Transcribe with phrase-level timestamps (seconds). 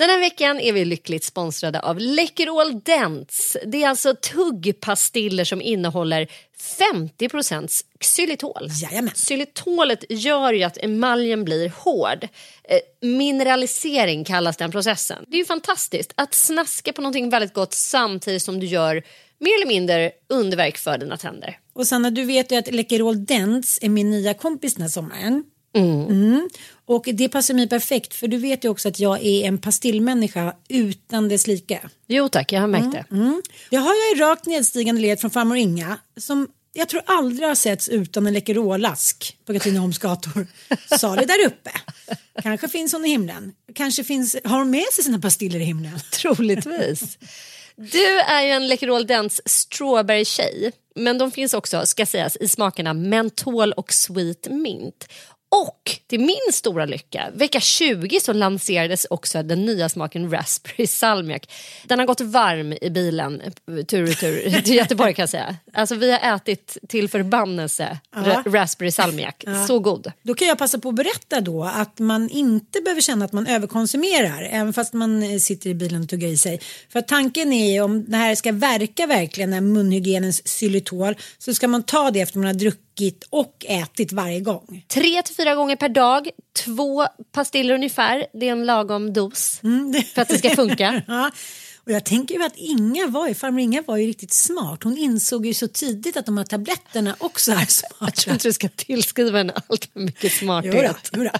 [0.00, 3.56] Den här veckan är vi lyckligt sponsrade av Läkerol Dents.
[3.66, 7.28] Det är alltså tuggpastiller som innehåller 50
[8.00, 8.68] xylitol.
[8.82, 9.10] Jajamän.
[9.14, 12.28] Xylitolet gör ju att emaljen blir hård.
[12.64, 15.24] Eh, mineralisering kallas den processen.
[15.28, 19.02] Det är ju fantastiskt att snaska på någonting väldigt gott samtidigt som du gör
[19.38, 21.58] mer eller mindre underverk för dina tänder.
[21.72, 25.44] Och Sanna, du vet ju att Läkerol Dents är min nya kompis den här sommaren.
[25.74, 26.48] Mm.
[26.90, 30.54] Och det passar mig perfekt för du vet ju också att jag är en pastillmänniska
[30.68, 31.80] utan dess like.
[32.06, 33.04] Jo tack, jag har märkt det.
[33.10, 33.42] Mm.
[33.70, 37.88] Jag har ju rakt nedstigande led från farmor Inga som jag tror aldrig har setts
[37.88, 40.46] utan en Läkerolask på Katrineholms gator.
[40.98, 41.70] Salig där uppe.
[42.42, 43.52] Kanske finns hon i himlen.
[43.74, 46.00] Kanske finns, har hon med sig sina pastiller i himlen.
[46.12, 47.18] Troligtvis.
[47.76, 50.72] Du är ju en Läkerol Dents strawberry-tjej.
[50.94, 55.08] Men de finns också, ska sägas, i smakerna mentol och sweet mint.
[55.52, 61.52] Och till min stora lycka, vecka 20 så lanserades också den nya smaken raspberry salmiak.
[61.84, 63.42] Den har gått varm i bilen
[63.88, 65.56] tur och tur till Göteborg kan jag säga.
[65.72, 69.44] Alltså vi har ätit till förbannelse ra raspberry salmiak.
[69.46, 69.66] Ja.
[69.66, 70.12] Så god.
[70.22, 73.46] Då kan jag passa på att berätta då att man inte behöver känna att man
[73.46, 76.60] överkonsumerar även fast man eh, sitter i bilen och tuggar i sig.
[76.88, 81.68] För tanken är om det här ska verka verkligen, den här munhygienens xylitol, så ska
[81.68, 82.89] man ta det efter man har druckit
[83.30, 84.84] och ätit varje gång.
[84.88, 86.30] Tre till fyra gånger per dag,
[86.64, 88.26] två pastiller ungefär.
[88.32, 89.60] Det är en lagom dos
[90.14, 91.02] för att det ska funka.
[91.08, 91.30] ja.
[91.90, 94.82] Och jag tänker ju att Inga var ju, farmor Inga var ju riktigt smart.
[94.82, 98.10] Hon insåg ju så tidigt att de här tabletterna också är Jag smarta.
[98.12, 101.10] tror inte du ska tillskriva henne allt för mycket smarthet.
[101.12, 101.30] Jodå.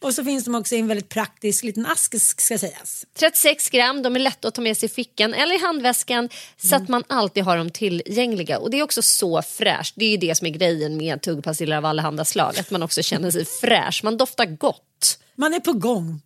[0.00, 3.06] Och så finns de också i en väldigt praktisk liten ask ska sägas.
[3.18, 6.76] 36 gram, de är lätta att ta med sig i fickan eller i handväskan så
[6.76, 8.58] att man alltid har dem tillgängliga.
[8.58, 9.94] Och det är också så fräscht.
[9.96, 12.58] Det är ju det som är grejen med tuggpastiller av allehanda slag.
[12.58, 14.00] Att man också känner sig fräsch.
[14.04, 15.18] Man doftar gott.
[15.34, 16.20] Man är på gång.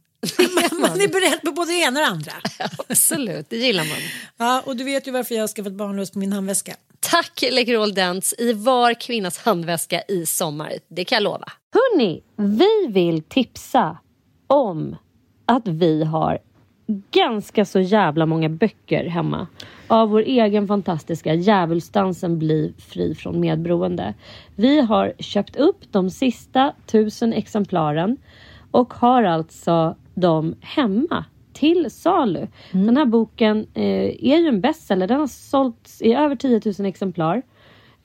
[0.80, 2.32] Man, är beredd på både det ena och det andra.
[2.88, 3.98] Absolut, det gillar man.
[4.36, 6.74] Ja, och du vet ju varför jag har skaffat barnlös på min handväska.
[7.00, 10.72] Tack Läkerol Dents i var kvinnas handväska i sommar.
[10.88, 11.52] Det kan jag lova.
[11.72, 13.98] Hörni, vi vill tipsa
[14.46, 14.96] om
[15.46, 16.38] att vi har
[17.10, 19.46] ganska så jävla många böcker hemma
[19.86, 24.14] av vår egen fantastiska Djävulsdansen bli fri från medberoende.
[24.56, 28.16] Vi har köpt upp de sista tusen exemplaren
[28.70, 32.46] och har alltså dem hemma till salu.
[32.72, 35.06] Den här boken eh, är ju en bestseller.
[35.06, 37.42] Den har sålts i över 10 000 exemplar.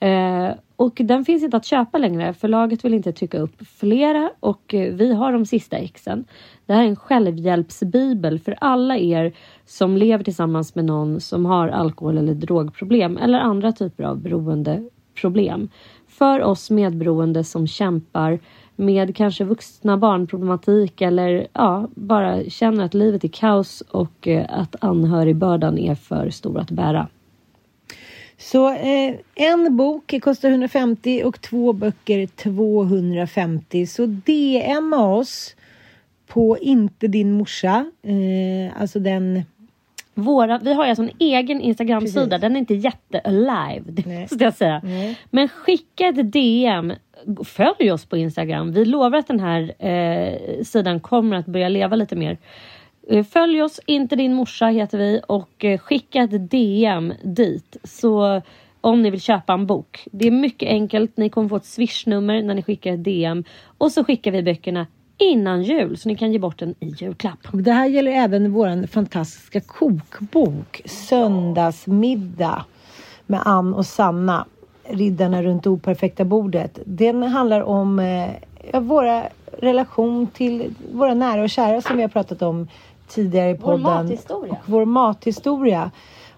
[0.00, 2.34] Eh, och den finns inte att köpa längre.
[2.34, 6.24] Förlaget vill inte trycka upp flera och eh, vi har de sista exen.
[6.66, 9.32] Det här är en självhjälpsbibel för alla er
[9.66, 15.68] som lever tillsammans med någon som har alkohol eller drogproblem eller andra typer av beroendeproblem.
[16.08, 18.40] För oss medberoende som kämpar
[18.78, 24.76] med kanske vuxna barnproblematik eller ja, bara känner att livet är kaos och eh, att
[24.80, 27.08] anhörigbördan är för stor att bära.
[28.38, 33.86] Så eh, en bok kostar 150 och två böcker 250.
[33.86, 35.56] Så DMa oss
[36.26, 37.90] på inte din morsa.
[38.02, 39.42] Eh, alltså den...
[40.18, 42.26] Våra, vi har ju alltså en egen Instagram-sida.
[42.26, 42.40] Precis.
[42.40, 44.20] Den är inte jätte-alive, det Nej.
[44.20, 44.80] måste jag säga.
[44.84, 45.18] Nej.
[45.30, 46.92] Men skicka ett DM.
[47.44, 48.72] Följ oss på Instagram.
[48.72, 52.38] Vi lovar att den här eh, sidan kommer att börja leva lite mer.
[53.08, 58.42] Eh, Följ oss, inte din morsa heter vi och eh, skicka ett DM dit så
[58.80, 60.04] om ni vill köpa en bok.
[60.12, 61.16] Det är mycket enkelt.
[61.16, 63.44] Ni kommer få ett swishnummer när ni skickar ett DM
[63.78, 64.86] och så skickar vi böckerna
[65.18, 67.38] innan jul så ni kan ge bort den i julklapp.
[67.52, 72.64] Det här gäller även vår fantastiska kokbok Söndagsmiddag
[73.26, 74.46] med Ann och Sanna
[74.90, 76.78] Riddarna runt det operfekta bordet.
[76.84, 79.24] Den handlar om eh, våra
[79.58, 82.68] relation till våra nära och kära som vi har pratat om
[83.08, 83.82] tidigare i podden.
[83.82, 84.52] Vår mathistoria.
[84.52, 85.90] Och vår mathistoria.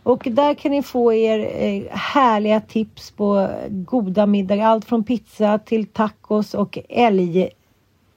[0.03, 4.67] Och där kan ni få er eh, härliga tips på goda middagar.
[4.67, 6.79] Allt från pizza till tacos och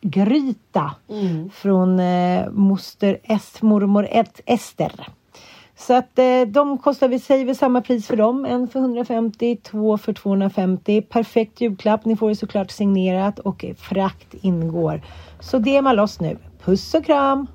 [0.03, 1.49] älggryta Mm.
[1.49, 5.07] från eh, moster est, mormor ett, Ester.
[5.75, 8.45] Så att eh, de kostar, vi säger väl samma pris för dem.
[8.45, 11.01] En för 150, två för 250.
[11.01, 12.05] Perfekt julklapp.
[12.05, 15.01] Ni får det såklart signerat och frakt ingår.
[15.39, 16.37] Så DMa loss nu.
[16.65, 17.47] Puss och kram!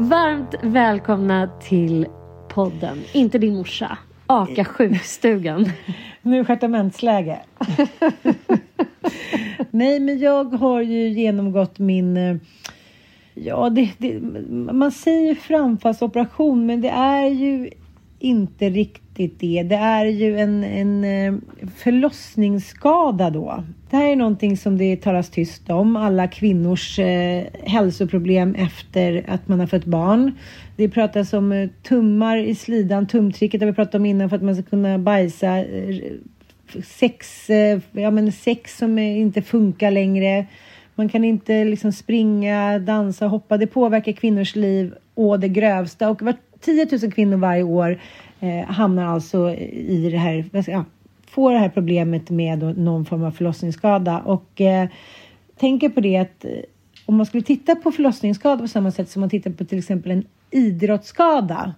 [0.00, 2.06] Varmt välkomna till
[2.48, 3.98] podden Inte din morsa.
[4.26, 5.70] Aka sjukstugan.
[6.22, 7.40] Nu stjärtamentsläge.
[9.70, 12.16] Nej, men jag har ju genomgått min...
[12.16, 12.36] Eh,
[13.34, 14.20] ja, det, det,
[14.72, 17.70] man säger framfallsoperation, men det är ju
[18.18, 19.62] inte riktigt det.
[19.62, 21.34] Det är ju en, en eh,
[21.76, 23.64] förlossningsskada då.
[23.90, 25.96] Det här är någonting som det talas tyst om.
[25.96, 30.32] Alla kvinnors eh, hälsoproblem efter att man har fött barn.
[30.76, 34.42] Det pratas om eh, tummar i slidan, tumtricket har vi pratat om innan för att
[34.42, 35.58] man ska kunna bajsa.
[35.58, 35.96] Eh,
[36.84, 40.46] sex, eh, ja, men sex som inte funkar längre.
[40.94, 43.56] Man kan inte liksom springa, dansa, hoppa.
[43.56, 46.10] Det påverkar kvinnors liv å det grövsta.
[46.10, 47.98] Och var 10 000 kvinnor varje år
[48.40, 50.84] eh, hamnar alltså i det här, ja,
[51.26, 54.18] får det här problemet med någon form av förlossningsskada.
[54.18, 54.88] Och eh,
[55.56, 56.50] tänker på det att eh,
[57.06, 60.12] om man skulle titta på förlossningsskada på samma sätt som man tittar på till exempel
[60.12, 61.74] en idrottsskada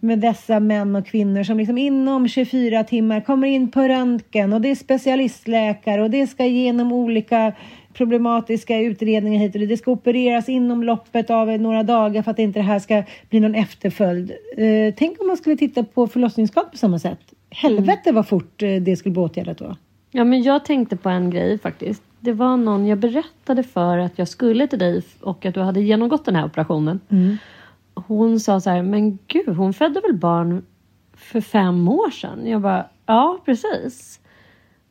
[0.00, 4.60] med dessa män och kvinnor som liksom inom 24 timmar kommer in på röntgen och
[4.60, 7.52] det är specialistläkare och det ska igenom olika
[7.96, 9.68] problematiska utredningar hit och dit.
[9.68, 13.40] Det ska opereras inom loppet av några dagar för att inte det här ska bli
[13.40, 14.32] någon efterföljd.
[14.56, 17.18] Eh, tänk om man skulle titta på förlossningsskada på samma sätt.
[17.50, 19.76] Helvete vad fort eh, det skulle bli åtgärdat då.
[20.10, 22.02] Ja, men jag tänkte på en grej faktiskt.
[22.20, 25.80] Det var någon jag berättade för att jag skulle till dig och att du hade
[25.80, 27.00] genomgått den här operationen.
[27.94, 30.62] Hon sa så här, men gud, hon födde väl barn
[31.16, 32.46] för fem år sedan?
[32.46, 34.20] Jag bara, ja precis.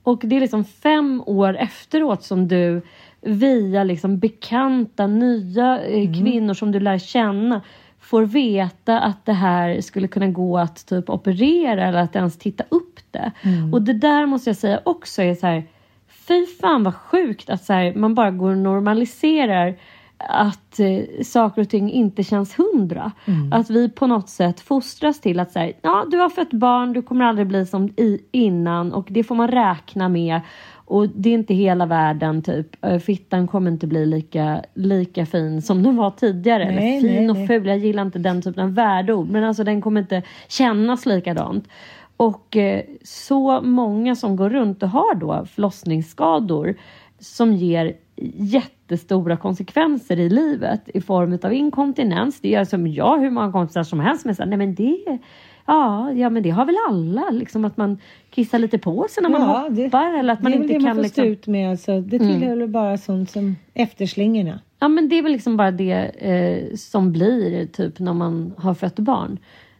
[0.05, 2.81] Och det är liksom fem år efteråt som du
[3.21, 7.61] via liksom bekanta nya eh, kvinnor som du lär känna
[7.99, 12.63] får veta att det här skulle kunna gå att typ operera eller att ens titta
[12.69, 13.31] upp det.
[13.73, 15.63] Och det där måste jag säga också är så här,
[16.07, 19.75] fy fan vad sjukt att så här, man bara går och normaliserar
[20.17, 23.11] att eh, saker och ting inte känns hundra.
[23.51, 27.01] Att vi på något sätt fostras till att säga, ja du har fött barn, du
[27.01, 30.41] kommer aldrig bli som i, innan och det får man räkna med.
[30.87, 32.85] Och det är inte hela världen typ.
[32.85, 36.65] Eh, Fittan kommer inte bli lika, lika fin som den var tidigare.
[36.65, 37.47] Nej, Eller fin nej, och nej.
[37.47, 39.29] ful, jag gillar inte den typen av värdeord.
[39.29, 41.67] Men alltså den kommer inte kännas likadant.
[42.17, 46.75] Och eh, så många som går runt och har då förlossningsskador
[47.19, 52.39] som ger jättestora konsekvenser i livet i form av inkontinens.
[52.41, 55.19] Det gör som jag, hur många kompisar som helst som är såhär, nej men det,
[55.65, 57.97] ja, ja men det har väl alla, liksom att man
[58.29, 60.71] kissar lite på sig när man Ja, det- hoppar eller att man det är väl
[60.71, 61.31] inte det man kan får stå liksom...
[61.31, 61.69] ut med.
[61.69, 62.01] Alltså.
[62.01, 64.59] Det tillhör väl bara sånt som efterslingorna.
[64.79, 68.73] Ja men det är väl liksom bara det eh, som blir typ när man har
[68.73, 69.37] fött barn.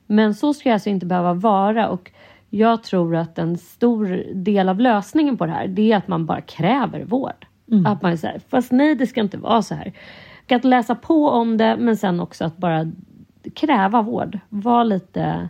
[0.08, 2.12] Men så ska det alltså inte behöva vara och
[2.50, 6.26] jag tror att en stor del av lösningen på det här det är att man
[6.26, 7.46] bara kräver vård.
[7.86, 9.94] Att man är så här, fast nej det ska inte vara så här.
[10.46, 12.92] Och att läsa på om det men sen också att bara
[13.54, 14.40] kräva vård.
[14.50, 15.50] Var lite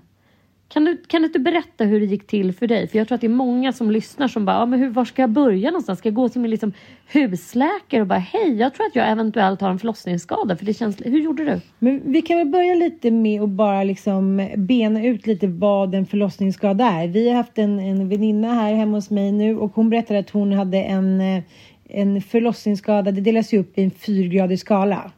[0.67, 2.87] kan du, kan du inte berätta hur det gick till för dig?
[2.87, 5.05] För jag tror att det är många som lyssnar som bara, ja, men hur, var
[5.05, 5.99] ska jag börja någonstans?
[5.99, 6.73] Ska jag gå till min liksom,
[7.07, 10.55] husläkare och bara, hej, jag tror att jag eventuellt har en förlossningsskada.
[10.55, 11.61] För det känns, hur gjorde du?
[11.79, 16.05] Men vi kan väl börja lite med att bara liksom bena ut lite vad en
[16.05, 17.07] förlossningsskada är.
[17.07, 20.29] Vi har haft en, en väninna här hemma hos mig nu och hon berättade att
[20.29, 21.43] hon hade en, eh,
[21.89, 23.11] en förlossningsskada.
[23.11, 25.11] Det delas ju upp i en fyrgradig skala.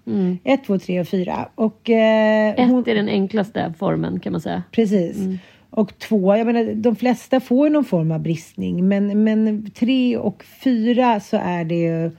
[0.43, 1.49] Ett, två, tre och fyra.
[1.55, 4.63] Och, eh, Ett hon, är den enklaste formen kan man säga.
[4.71, 5.17] Precis.
[5.69, 10.43] Och två, jag menar de flesta får någon form av bristning men, men tre och
[10.63, 12.11] fyra så är det ju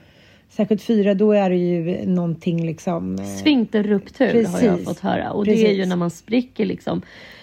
[0.51, 3.15] Särskilt fyra, då är det ju någonting liksom...
[3.19, 4.87] eh, Sfinkterruptur har jag Precis.
[4.87, 5.31] fått höra.
[5.31, 5.89] Och det är ju Precis.
[5.89, 7.01] när man spricker liksom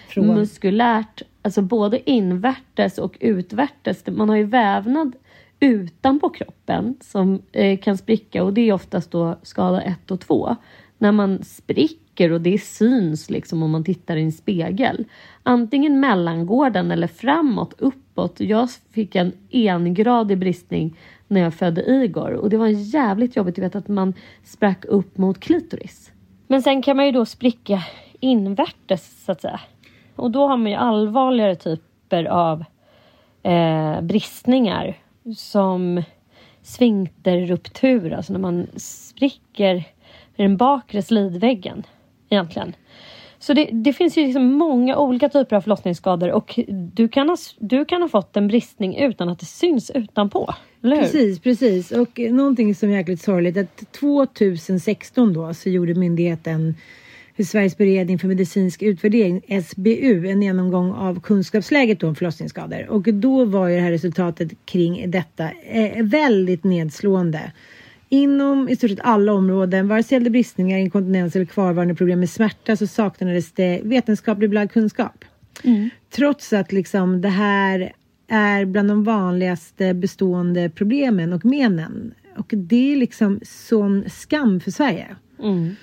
[0.09, 4.03] Från- muskulärt, alltså både invärtes och utvärtes.
[4.07, 5.15] Man har ju vävnad
[5.59, 10.55] utanpå kroppen som eh, kan spricka och det är oftast då skada 1 och 2.
[10.97, 15.05] När man spricker och det syns liksom om man tittar i en spegel.
[15.43, 18.39] Antingen mellangården eller framåt, uppåt.
[18.39, 20.97] Jag fick en engradig bristning
[21.27, 25.17] när jag födde Igor och det var jävligt jobbigt, du vet att man sprack upp
[25.17, 26.11] mot klitoris.
[26.47, 27.83] Men sen kan man ju då spricka
[28.19, 29.59] invärtes så att säga.
[30.15, 32.63] Och då har man ju allvarligare typer av
[33.43, 34.97] eh, bristningar
[35.35, 36.03] som
[36.61, 39.75] sfinkterruptur, alltså när man spricker
[40.35, 41.83] i den bakre slidväggen
[42.29, 42.73] egentligen.
[43.39, 47.37] Så det, det, finns ju liksom många olika typer av förlossningsskador och du kan, ha,
[47.59, 50.53] du kan ha fått en bristning utan att det syns utanpå.
[50.81, 51.91] Precis, precis.
[51.91, 56.75] Och någonting som är jäkligt sorgligt att 2016 då så gjorde myndigheten
[57.37, 62.89] för Sveriges beredning för medicinsk utvärdering, SBU, en genomgång av kunskapsläget om förlossningsskador.
[62.89, 67.51] Och då var ju det här resultatet kring detta eh, väldigt nedslående.
[68.09, 72.19] Inom i stort sett alla områden, vare sig det gällde bristningar, inkontinens eller kvarvarande problem
[72.19, 75.25] med smärta så saknades det vetenskaplig belagd kunskap.
[75.63, 75.89] Mm.
[76.09, 77.93] Trots att liksom det här
[78.27, 82.13] är bland de vanligaste bestående problemen och menen.
[82.37, 85.15] Och det är liksom sån skam för Sverige.
[85.43, 85.75] Mm.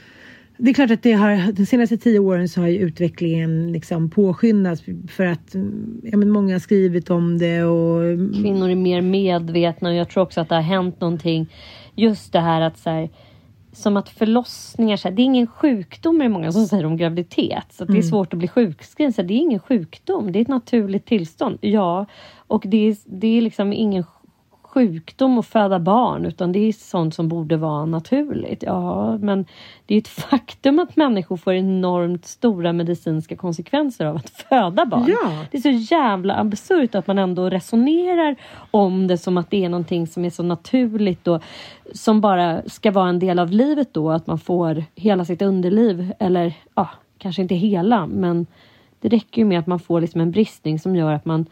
[0.57, 4.11] Det är klart att det har, de senaste tio åren så har ju utvecklingen liksom
[4.11, 5.55] påskyndats för att
[6.03, 7.65] ja, men många har skrivit om det.
[7.65, 8.03] Och...
[8.35, 11.47] Kvinnor är mer medvetna och jag tror också att det har hänt någonting.
[11.95, 13.11] Just det här att så här,
[13.73, 16.97] som att förlossningar, så här, det är ingen sjukdom är det många som säger om
[16.97, 17.67] graviditet.
[17.71, 18.03] Så det är mm.
[18.03, 19.13] svårt att bli sjukskriven.
[19.13, 21.59] Så det är ingen sjukdom, det är ett naturligt tillstånd.
[21.61, 22.07] Ja,
[22.37, 24.05] och det är, det är liksom ingen
[24.75, 28.63] sjukdom att föda barn utan det är sånt som borde vara naturligt.
[28.63, 29.47] Ja, men
[29.87, 35.05] det är ett faktum att människor får enormt stora medicinska konsekvenser av att föda barn.
[35.09, 35.45] Ja.
[35.51, 38.37] Det är så jävla absurt att man ändå resonerar
[38.71, 41.43] om det som att det är någonting som är så naturligt och
[41.93, 46.13] som bara ska vara en del av livet då, att man får hela sitt underliv
[46.19, 46.89] eller ja,
[47.19, 48.47] kanske inte hela, men
[49.01, 51.47] det räcker ju med att man får liksom en bristning som gör att man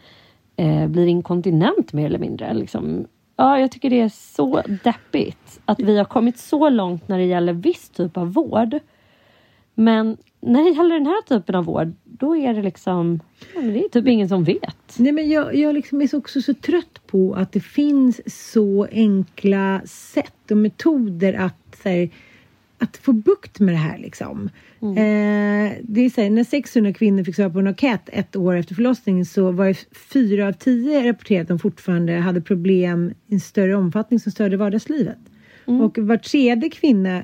[0.55, 2.53] eh, blir inkontinent mer eller mindre.
[2.53, 3.05] Liksom.
[3.35, 7.25] Ja, jag tycker det är så deppigt att vi har kommit så långt när det
[7.25, 8.79] gäller viss typ av vård.
[9.75, 13.19] Men när det gäller den här typen av vård, då är det liksom,
[13.55, 14.95] ja, det är typ ingen som vet.
[14.97, 19.81] Nej men jag, jag liksom är också så trött på att det finns så enkla
[19.85, 22.09] sätt och metoder att här,
[22.77, 24.49] att få bukt med det här liksom.
[24.83, 24.97] Mm.
[24.97, 28.55] Eh, det är så här, när 600 kvinnor fick svar på en enkät ett år
[28.55, 33.33] efter förlossningen så var det fyra av tio rapporterat att de fortfarande hade problem i
[33.33, 35.17] en större omfattning som störde vardagslivet.
[35.67, 35.81] Mm.
[35.81, 37.23] Och var tredje kvinna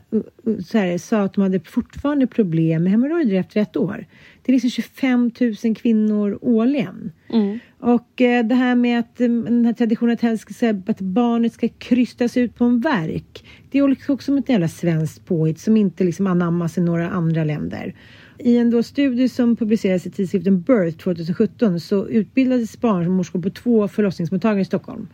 [0.65, 4.05] så här, sa att de hade fortfarande problem med hemorrojder efter ett år.
[4.41, 5.31] Det är liksom 25
[5.63, 7.11] 000 kvinnor årligen.
[7.29, 7.59] Mm.
[7.79, 11.67] Och eh, det här med att eh, den här traditionen att, ska, att barnet ska
[11.67, 13.45] krystas ut på en verk.
[13.71, 17.43] Det är liksom också ett jävla svenskt påhitt som inte liksom anammas i några andra
[17.43, 17.95] länder.
[18.37, 24.61] I en studie som publicerades i tidskriften Birth 2017 så utbildades barnmorskor på två förlossningsmottagningar
[24.61, 25.07] i Stockholm.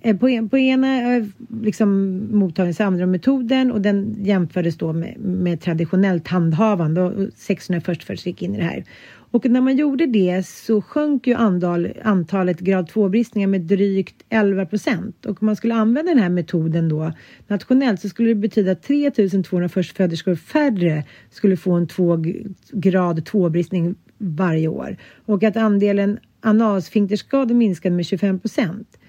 [0.00, 1.24] Eh, på, en, på ena eh,
[1.62, 7.80] liksom, mottagningen använde de metoden och den jämfördes då med, med traditionellt handhavande och 600
[7.80, 8.84] först först gick in i det här.
[9.32, 14.66] Och när man gjorde det så sjönk ju andal, antalet grad 2-bristningar med drygt 11
[14.66, 15.26] procent.
[15.26, 17.12] Och om man skulle använda den här metoden då
[17.46, 22.24] nationellt så skulle det betyda att 3200 förstföderskor färre skulle få en två,
[22.72, 24.96] grad 2-bristning varje år.
[25.26, 28.99] Och att andelen analsfinkterskador minskade med 25 procent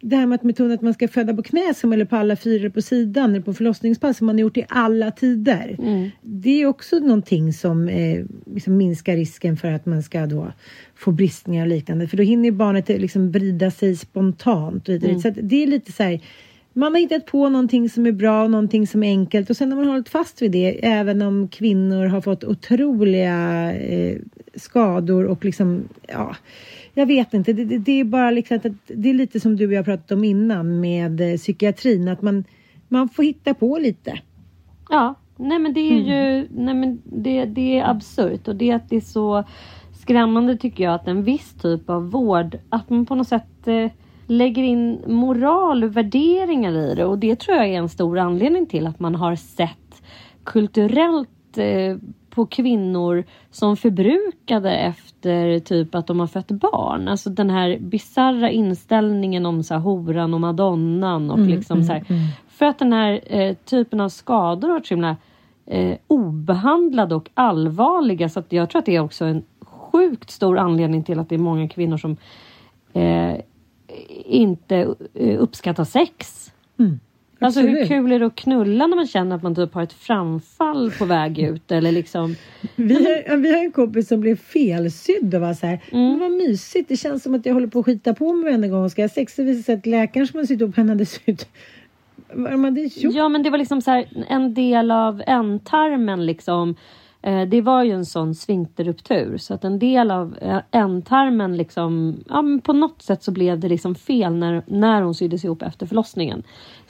[0.00, 2.36] det här med att metoden att man ska föda på knä som eller på alla
[2.36, 5.76] fyra på sidan eller på förlossningspass som man har gjort i alla tider.
[5.78, 6.10] Mm.
[6.22, 10.52] Det är också någonting som eh, liksom minskar risken för att man ska då
[10.94, 12.08] få bristningar och liknande.
[12.08, 14.88] För då hinner barnet eh, liksom vrida sig spontant.
[14.88, 15.20] Och mm.
[15.20, 16.20] Så det är lite så här,
[16.72, 19.72] man har hittat på någonting som är bra och någonting som är enkelt och sen
[19.72, 24.18] har man hållit fast vid det även om kvinnor har fått otroliga eh,
[24.54, 26.36] skador och liksom ja
[26.94, 29.72] jag vet inte, det, det, är bara liksom att det är lite som du och
[29.72, 32.44] jag pratat om innan med eh, psykiatrin, att man,
[32.88, 34.20] man får hitta på lite.
[34.88, 36.06] Ja, nej men det är mm.
[36.06, 39.44] ju, nej men det, det är absurt och det är att det är så
[40.00, 43.90] skrämmande tycker jag att en viss typ av vård, att man på något sätt eh,
[44.26, 48.66] lägger in moral och värderingar i det och det tror jag är en stor anledning
[48.66, 50.02] till att man har sett
[50.44, 51.96] kulturellt eh,
[52.30, 57.08] på kvinnor som förbrukade efter typ att de har fött barn.
[57.08, 61.86] Alltså den här bizarra inställningen om så här, horan och madonnan och mm, liksom mm,
[61.86, 62.22] så här, mm.
[62.48, 65.16] För att den här eh, typen av skador har varit så himla
[65.66, 70.58] eh, obehandlade och allvarliga så att jag tror att det är också en sjukt stor
[70.58, 72.16] anledning till att det är många kvinnor som
[72.92, 73.40] eh,
[74.24, 76.46] inte eh, uppskattar sex.
[76.78, 77.00] Mm.
[77.42, 79.92] Alltså hur kul är det att knulla när man känner att man typ har ett
[79.92, 82.34] framfall på väg ut eller liksom
[82.76, 86.18] Vi har, vi har en kompis som blev felsydd och var så här, Mm.
[86.18, 88.90] vad mysigt, det känns som att jag håller på att skita på mig varenda gång.
[88.90, 89.36] Ska jag sex?
[89.36, 91.48] Det visade sig att läkaren som har sytt upp henne hade sytt.
[92.32, 93.14] Vad de hade gjort?
[93.14, 96.74] Ja men det var liksom så här, en del av ändtarmen liksom.
[97.22, 102.16] Eh, det var ju en sån sfinkterruptur så att en del av eh, ändtarmen liksom,
[102.28, 105.62] ja men på något sätt så blev det liksom fel när, när hon syddes ihop
[105.62, 106.42] efter förlossningen.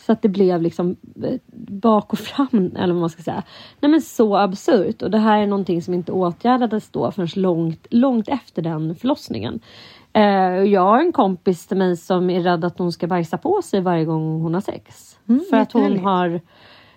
[0.07, 3.43] Så att det blev liksom eh, bak och fram eller vad man ska säga.
[3.81, 7.87] Nej men så absurt och det här är någonting som inte åtgärdades då förrän långt,
[7.91, 9.61] långt efter den förlossningen.
[10.13, 10.23] Eh,
[10.63, 13.81] jag har en kompis till mig som är rädd att hon ska bajsa på sig
[13.81, 15.19] varje gång hon har sex.
[15.51, 16.41] för att hon har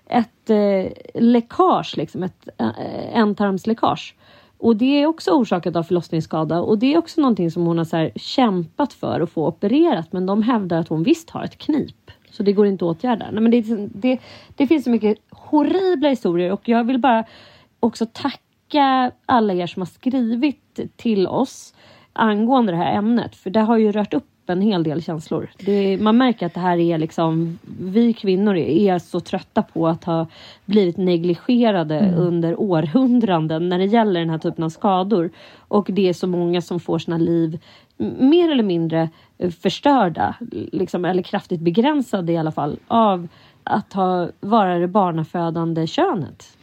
[0.06, 4.16] ett eh, läckage, liksom, ett eh, ändtarmsläckage.
[4.58, 7.86] Och det är också orsakat av förlossningsskada och det är också någonting som hon har
[7.86, 12.03] så kämpat för att få opererat men de hävdar att hon visst har ett knip.
[12.34, 13.32] Så det går inte att åtgärda.
[13.32, 13.62] Nej, men det,
[13.94, 14.20] det,
[14.56, 17.26] det finns så mycket horribla historier och jag vill bara
[17.80, 21.74] också tacka alla er som har skrivit till oss
[22.14, 23.36] angående det här ämnet.
[23.36, 25.50] För det har ju rört upp en hel del känslor.
[25.58, 30.04] Det, man märker att det här är liksom, vi kvinnor är så trötta på att
[30.04, 30.28] ha
[30.66, 35.30] blivit negligerade under århundraden när det gäller den här typen av skador.
[35.58, 37.60] Och det är så många som får sina liv
[37.98, 43.28] mer eller mindre eh, förstörda, liksom, eller kraftigt begränsade i alla fall, av
[43.64, 46.58] att ha, vara det barnafödande könet.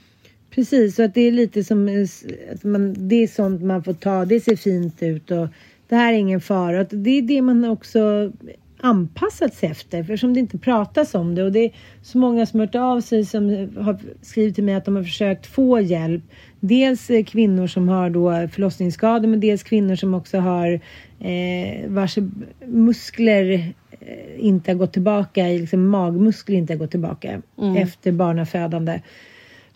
[0.51, 2.07] Precis, och att det är lite som eh,
[2.53, 5.49] att man, det är sånt man får ta, det ser fint ut och
[5.89, 6.85] det här är ingen fara.
[6.85, 8.33] Det är det man också
[8.81, 11.43] anpassat sig efter eftersom det inte pratas om det.
[11.43, 11.73] Och det är
[12.03, 15.47] så många som hört av sig som har skrivit till mig att de har försökt
[15.47, 16.23] få hjälp.
[16.61, 20.81] Dels kvinnor som har då förlossningsskador men dels kvinnor som också har
[21.21, 22.19] eh, vars
[22.67, 27.43] muskler eh, inte har gått tillbaka, liksom magmuskler inte har gått tillbaka
[27.77, 29.01] efter barnafödande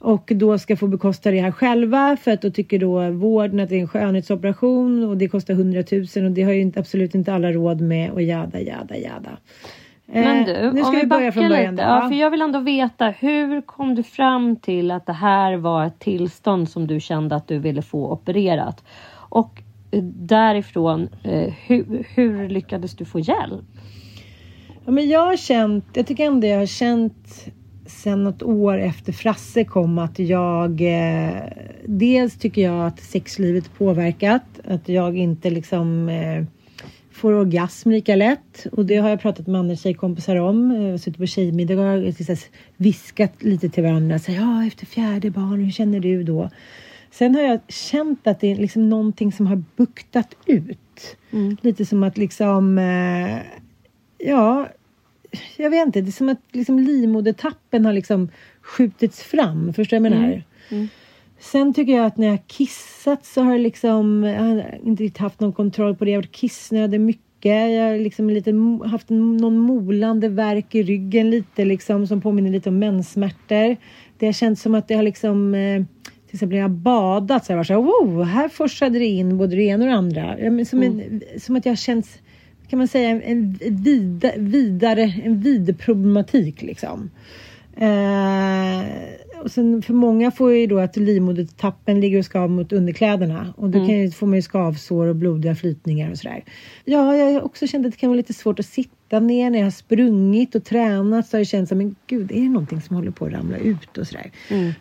[0.05, 3.69] och då ska få bekosta det här själva för att då tycker då vården att
[3.69, 5.83] det är en skönhetsoperation och det kostar 100
[6.17, 9.31] 000 och det har ju inte, absolut inte alla råd med och jada jada jada.
[10.07, 11.75] Men Eh, du, nu ska om vi vi börja från början.
[11.75, 11.83] lite.
[11.83, 15.87] Ja, för jag vill ändå veta, hur kom du fram till att det här var
[15.87, 18.85] ett tillstånd som du kände att du ville få opererat?
[19.13, 23.65] Och eh, därifrån, eh, hur, hur lyckades du få hjälp?
[24.85, 27.47] Ja, men jag har känt, jag tycker ändå jag har känt
[27.87, 31.43] sen något år efter Frasse kom att jag eh,
[31.85, 36.45] dels tycker jag att sexlivet påverkat, att jag inte liksom eh,
[37.13, 40.71] får orgasm lika lätt och det har jag pratat med andra tjejkompisar om.
[40.71, 42.37] Jag har suttit på tjejmiddag och liksom
[42.77, 44.19] viskat lite till varandra.
[44.19, 46.51] Så, ja, efter fjärde barn, hur känner du då?
[47.11, 51.17] Sen har jag känt att det är liksom någonting som har buktat ut.
[51.61, 53.39] Lite som att liksom, eh,
[54.19, 54.69] ja,
[55.57, 58.29] jag vet inte, det är som att liksom livmodertappen har liksom
[58.61, 59.75] skjutits fram.
[59.75, 60.43] Förstår du vad jag menar?
[61.39, 65.41] Sen tycker jag att när jag kissat så har jag liksom jag har inte haft
[65.41, 66.11] någon kontroll på det.
[66.11, 67.73] Jag har varit kissnödig mycket.
[67.73, 68.53] Jag har liksom lite,
[68.87, 73.77] haft någon molande värk i ryggen lite liksom som påminner lite om menssmärtor.
[74.19, 75.83] Det har känts som att det har liksom eh,
[76.35, 79.39] till exempel när jag badat så jag varit så här, wow, här forsade det in
[79.39, 80.41] både det ena och det andra.
[80.41, 82.07] Ja, men som, en, som att jag har känt,
[82.69, 87.11] kan man säga, en, vida, vidare, en vid problematik liksom.
[87.77, 88.85] Eh,
[89.43, 93.71] och sen för många får ju då att livmodertappen ligger och skav mot underkläderna och
[93.71, 96.45] då kan ju, får man ju skavsår och blodiga flytningar och sådär.
[96.85, 99.67] Ja, jag också känt att det kan vara lite svårt att sitta ner när jag
[99.67, 102.97] har sprungit och tränat så har jag känt som men gud, är det någonting som
[102.97, 104.31] håller på att ramla ut och sådär.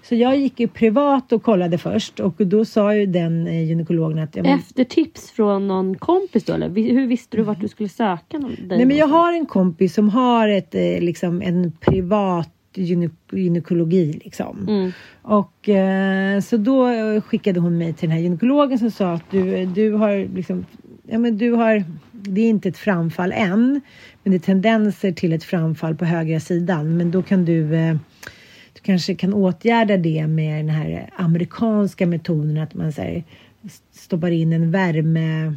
[0.03, 4.19] Så jag gick ju privat och kollade först och då sa ju den eh, gynekologen
[4.19, 6.69] att men, Efter tips från någon kompis då eller?
[6.69, 9.93] Hur visste du vart du skulle söka någon, dig Nej men jag har en kompis
[9.93, 14.65] som har ett, eh, liksom, en privat gyne gynekologi liksom.
[14.67, 14.91] Mm.
[15.21, 19.31] Och eh, så då eh, skickade hon mig till den här gynekologen som sa att
[19.31, 20.65] du, du har liksom,
[21.07, 23.81] ja men du har, det är inte ett framfall än,
[24.23, 26.97] men det är tendenser till ett framfall på högra sidan.
[26.97, 27.95] Men då kan du, eh,
[28.73, 33.23] du kanske kan åtgärda det med den här amerikanska metoden att man så här,
[33.91, 35.55] stoppar in en värme,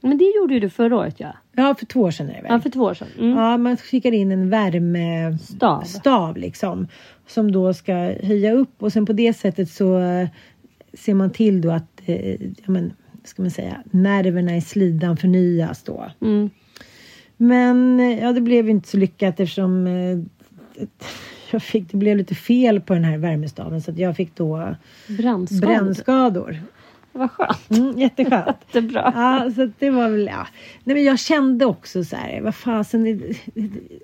[0.00, 1.36] Men det gjorde ju du förra året ja.
[1.52, 2.52] ja för två år sedan är det väl?
[2.52, 3.08] Ja, för två år sedan.
[3.18, 3.38] Mm.
[3.38, 5.82] Ja, man skickar in en värme Stav.
[5.82, 6.88] stav liksom.
[7.26, 7.92] Som då ska
[8.22, 10.28] höja upp och sen på det sättet så eh,
[10.94, 12.92] ser man till då att, eh, ja men,
[13.24, 16.10] ska man säga, nerverna i slidan förnyas då.
[16.20, 16.50] Mm.
[17.36, 20.18] Men ja, det blev inte så lyckat eftersom eh,
[21.50, 24.74] jag fick, det blev lite fel på den här värmestaven så att jag fick då
[25.06, 25.66] Brännskador.
[25.66, 26.62] brännskador.
[27.12, 27.70] Vad skönt.
[27.70, 28.46] Mm, jätteskönt.
[28.66, 29.12] Jättebra.
[29.14, 30.46] Ja, så det var väl, ja.
[30.84, 33.34] Nej, men jag kände också så här, vad fasen,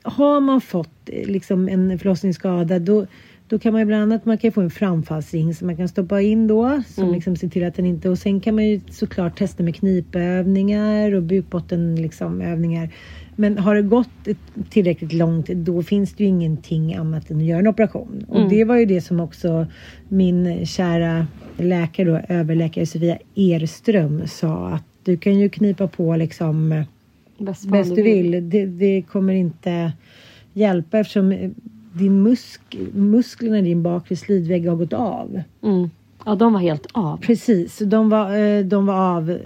[0.03, 3.07] har man fått eh, liksom en förlossningsskada då,
[3.49, 6.21] då kan man ju bland annat man kan få en framfallsring som man kan stoppa
[6.21, 6.83] in då.
[6.89, 7.15] Som Mm.
[7.15, 8.09] liksom ser till att den inte...
[8.09, 12.89] Och sen kan man ju såklart testa med knipövningar och bukbotten liksom övningar.
[13.37, 14.09] Men har det gått
[14.71, 18.25] tillräckligt långt då finns det ju ingenting annat än att göra en operation.
[18.29, 18.49] Och Mm.
[18.49, 19.67] det var ju det som också
[20.09, 26.85] min kära läkare då, överläkare Sofia Erström sa att du kan ju knipa på liksom
[27.39, 28.51] Bäst fan bäst du vill.
[28.51, 29.93] Det, det kommer inte
[30.53, 31.51] hjälpa eftersom eh,
[31.99, 35.43] din musk, musklerna i din bakre slidvägg har gått av.
[35.63, 35.91] Mm.
[36.25, 37.17] Ja, de var helt av.
[37.17, 39.39] Precis, de var, eh, de var av.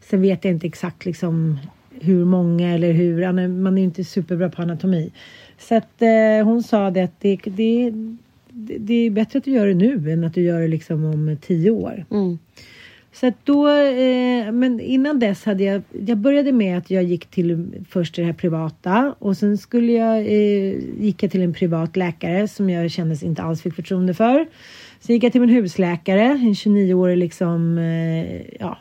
[0.00, 1.58] Sen vet jag inte exakt liksom
[2.00, 3.32] hur många eller hur.
[3.48, 5.12] Man är ju inte superbra på anatomi.
[5.58, 7.92] Så att eh, hon sa det att det, det,
[8.78, 11.36] det är bättre att du gör det nu än att du gör det liksom om
[11.40, 12.04] tio år.
[12.10, 12.38] Mm.
[13.20, 17.26] Så att då, eh, men innan dess hade jag, jag började med att jag gick
[17.26, 21.96] till först det här privata och sen skulle jag, eh, gick jag till en privat
[21.96, 24.46] läkare som jag kändes inte alls fick förtroende för.
[25.00, 28.78] Sen gick jag till min husläkare, en 29-årig liksom, eh, ja,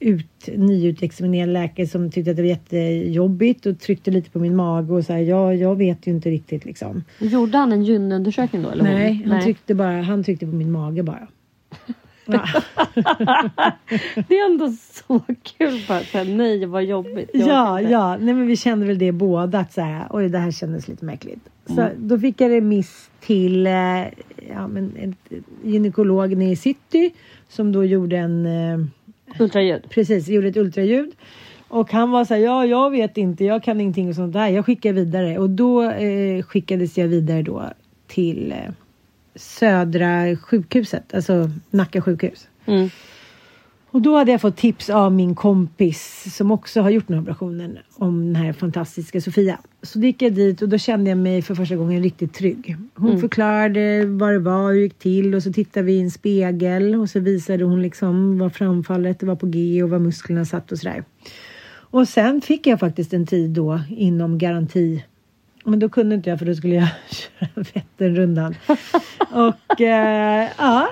[0.00, 4.92] ut, nyutexaminerad läkare som tyckte att det var jättejobbigt och tryckte lite på min mage
[4.92, 7.04] och sa ja, jag vet ju inte riktigt liksom.
[7.18, 8.70] Gjorde han en gynundersökning då?
[8.70, 8.94] Eller hon?
[8.94, 11.28] Nej, han tryckte bara, han tryckte på min mage bara.
[14.28, 17.30] Det är ändå så kul att säga nej vad jobbigt.
[17.32, 17.92] Ja, inte.
[17.92, 18.16] ja.
[18.16, 21.04] Nej, men vi kände väl det båda att så här, oj det här kändes lite
[21.04, 21.40] märkligt.
[21.66, 23.72] Så då fick jag remiss till eh,
[24.52, 25.14] ja, men en
[25.64, 27.10] gynekolog nere i city
[27.48, 28.78] som då gjorde en eh,
[29.40, 29.82] Ultraljud.
[29.90, 31.12] precis, gjorde ett ultraljud.
[31.68, 34.48] Och han var så här, ja jag vet inte, jag kan ingenting och sånt där.
[34.48, 37.62] Jag skickar vidare och då eh, skickades jag vidare då
[38.06, 38.72] till eh,
[39.34, 42.48] Södra sjukhuset, alltså Nacka sjukhus.
[42.66, 42.88] Mm.
[43.92, 47.22] Och då hade jag fått tips av min kompis som också har gjort den här
[47.22, 49.58] operationen om den här fantastiska Sofia.
[49.82, 52.76] Så då gick jag dit och då kände jag mig för första gången riktigt trygg.
[52.94, 56.10] Hon förklarade vad det var, hur det gick till och så tittade vi i en
[56.10, 60.72] spegel och så visade hon liksom vad framfallet var på G och var musklerna satt
[60.72, 61.04] och sådär.
[61.92, 65.04] Och sen fick jag faktiskt en tid då inom garanti.
[65.64, 68.54] Men då kunde inte jag för då skulle jag köra Vätternrundan.
[69.30, 70.88] och eh, ja,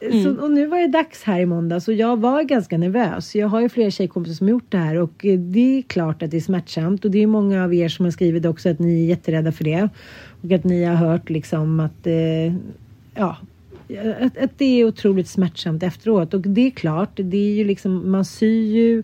[0.00, 3.34] så, och nu var det dags här i måndag så jag var ganska nervös.
[3.34, 6.30] Jag har ju flera tjejkompisar som gjort det här och eh, det är klart att
[6.30, 9.02] det är smärtsamt och det är många av er som har skrivit också att ni
[9.04, 9.88] är jätterädda för det.
[10.42, 12.54] Och att ni har hört liksom att eh,
[13.14, 13.36] ja,
[14.20, 18.10] att, att det är otroligt smärtsamt efteråt och det är klart, det är ju liksom
[18.10, 19.02] man syr ju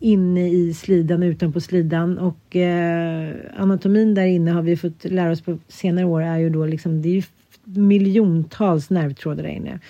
[0.00, 5.40] inne i slidan utanpå slidan och eh, anatomin där inne har vi fått lära oss
[5.40, 7.22] på senare år är ju då liksom det är ju
[7.64, 9.80] miljontals nervtrådar där inne.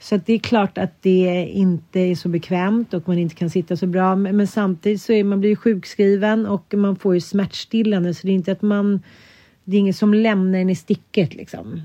[0.00, 3.50] Så att det är klart att det inte är så bekvämt och man inte kan
[3.50, 4.16] sitta så bra.
[4.16, 8.32] Men, men samtidigt så är man blir sjukskriven och man får ju smärtstillande så det
[8.32, 9.00] är inte att man
[9.64, 11.82] det är inget som lämnar en i sticket liksom.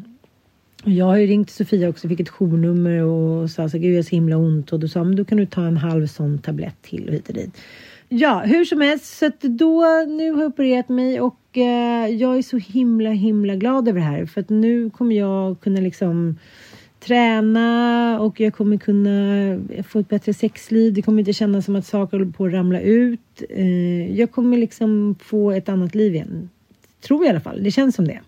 [0.86, 4.04] Jag har ju ringt Sofia också, fick ett journummer och sa så gud jag har
[4.04, 6.82] så himla ont och då sa men då kan du ta en halv sån tablett
[6.82, 7.58] till och hit och dit.
[8.10, 12.38] Ja, hur som helst så att då nu har jag opererat mig och eh, jag
[12.38, 16.38] är så himla himla glad över det här för att nu kommer jag kunna liksom
[17.00, 19.10] träna och jag kommer kunna
[19.88, 20.94] få ett bättre sexliv.
[20.94, 23.44] Det kommer inte kännas som att saker håller på att ramla ut.
[23.50, 26.50] Eh, jag kommer liksom få ett annat liv igen.
[27.02, 27.64] Tror jag i alla fall.
[27.64, 28.20] Det känns som det.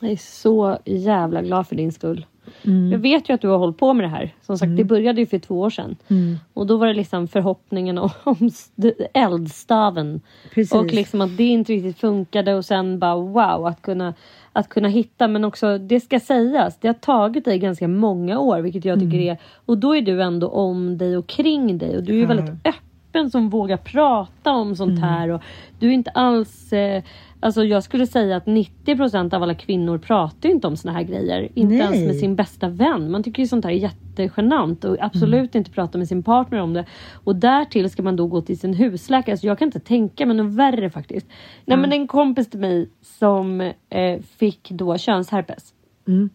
[0.00, 2.26] Jag är så jävla glad för din skull.
[2.66, 2.92] Mm.
[2.92, 4.34] Jag vet ju att du har hållit på med det här.
[4.42, 5.96] Som sagt, det började ju för två år sedan.
[6.08, 6.36] Mm.
[6.54, 10.20] Och då var det liksom förhoppningen om om st- eldstaven.
[10.54, 10.72] Precis.
[10.74, 14.14] Och liksom att det inte riktigt funkade och sen bara wow att kunna
[14.52, 18.60] att kunna hitta men också det ska sägas det har tagit dig ganska många år
[18.60, 19.28] vilket jag tycker Mm.
[19.28, 22.54] är och då är du ändå om dig och kring dig och du är väldigt
[22.64, 24.76] öppen som vågar prata om Mm.
[24.76, 25.42] sånt här och
[25.78, 27.02] du är inte alls eh,
[27.46, 31.48] Alltså jag skulle säga att 90% av alla kvinnor pratar inte om såna här grejer.
[31.54, 31.80] Inte Nej.
[31.82, 33.10] ens med sin bästa vän.
[33.10, 35.58] Man tycker ju sånt här är jättegenant och absolut Mm.
[35.60, 36.84] inte prata med sin partner om det.
[37.24, 39.36] Och därtill ska man då gå till sin husläkare.
[39.36, 41.26] Så jag kan inte tänka mig något värre faktiskt.
[41.64, 45.74] Nej men en kompis till mig som eh, fick då könsherpes.
[46.08, 46.30] Mm.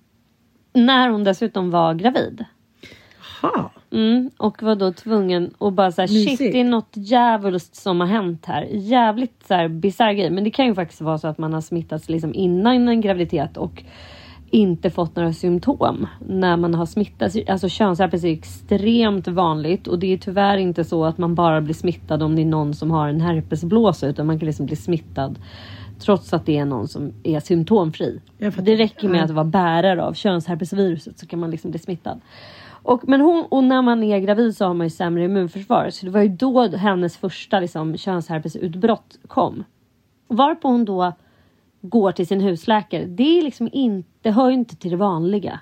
[0.74, 2.45] När hon dessutom var gravid.
[3.41, 3.70] Ha.
[3.91, 8.08] Mm, och var då tvungen att bara såhär shit det är något djävulskt som har
[8.08, 8.67] hänt här.
[8.71, 10.30] Jävligt såhär bisarr grej.
[10.30, 13.58] Men det kan ju faktiskt vara så att man har smittats liksom innan en graviditet
[13.58, 13.84] och
[14.49, 17.38] inte fått några symptom när man har smittats.
[17.47, 21.73] Alltså könsherpes är extremt vanligt och det är tyvärr inte så att man bara blir
[21.73, 25.39] smittad om det är någon som har en herpesblåsa utan man kan liksom bli smittad
[25.99, 28.21] trots att det är någon som är symptomfri.
[28.38, 32.21] Det räcker med att vara bärare av könsherpesviruset så kan man liksom bli smittad.
[32.84, 35.89] Och, men hon, och när man är gravid så har man ju sämre immunförsvar.
[35.89, 39.63] Så det var ju då hennes första liksom, könsherpesutbrott kom.
[40.28, 41.13] Varpå hon då
[41.82, 43.06] går till sin husläkare.
[43.06, 45.60] Det, är liksom inte, det hör ju inte till det vanliga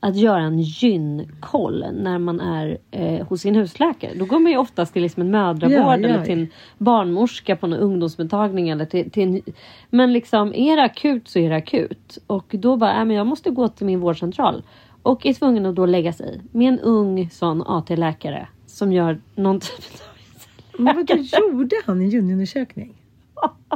[0.00, 4.14] att göra en gynkoll när man är eh, hos sin husläkare.
[4.14, 5.94] Då går man ju oftast till liksom en mödravård Ja, ja.
[5.94, 6.48] eller till en
[6.78, 8.68] barnmorska på en ungdomsmottagning.
[8.68, 9.42] Eller till, till en,
[9.90, 12.18] men liksom är det akut så är det akut.
[12.26, 14.62] Och då bara, äh, men jag måste gå till min vårdcentral.
[15.04, 19.60] Och är tvungen att då lägga sig med en ung sån AT-läkare som gör någon
[19.60, 19.70] typ
[20.78, 21.10] av Men vad
[21.52, 22.94] gjorde han en gynundersökning?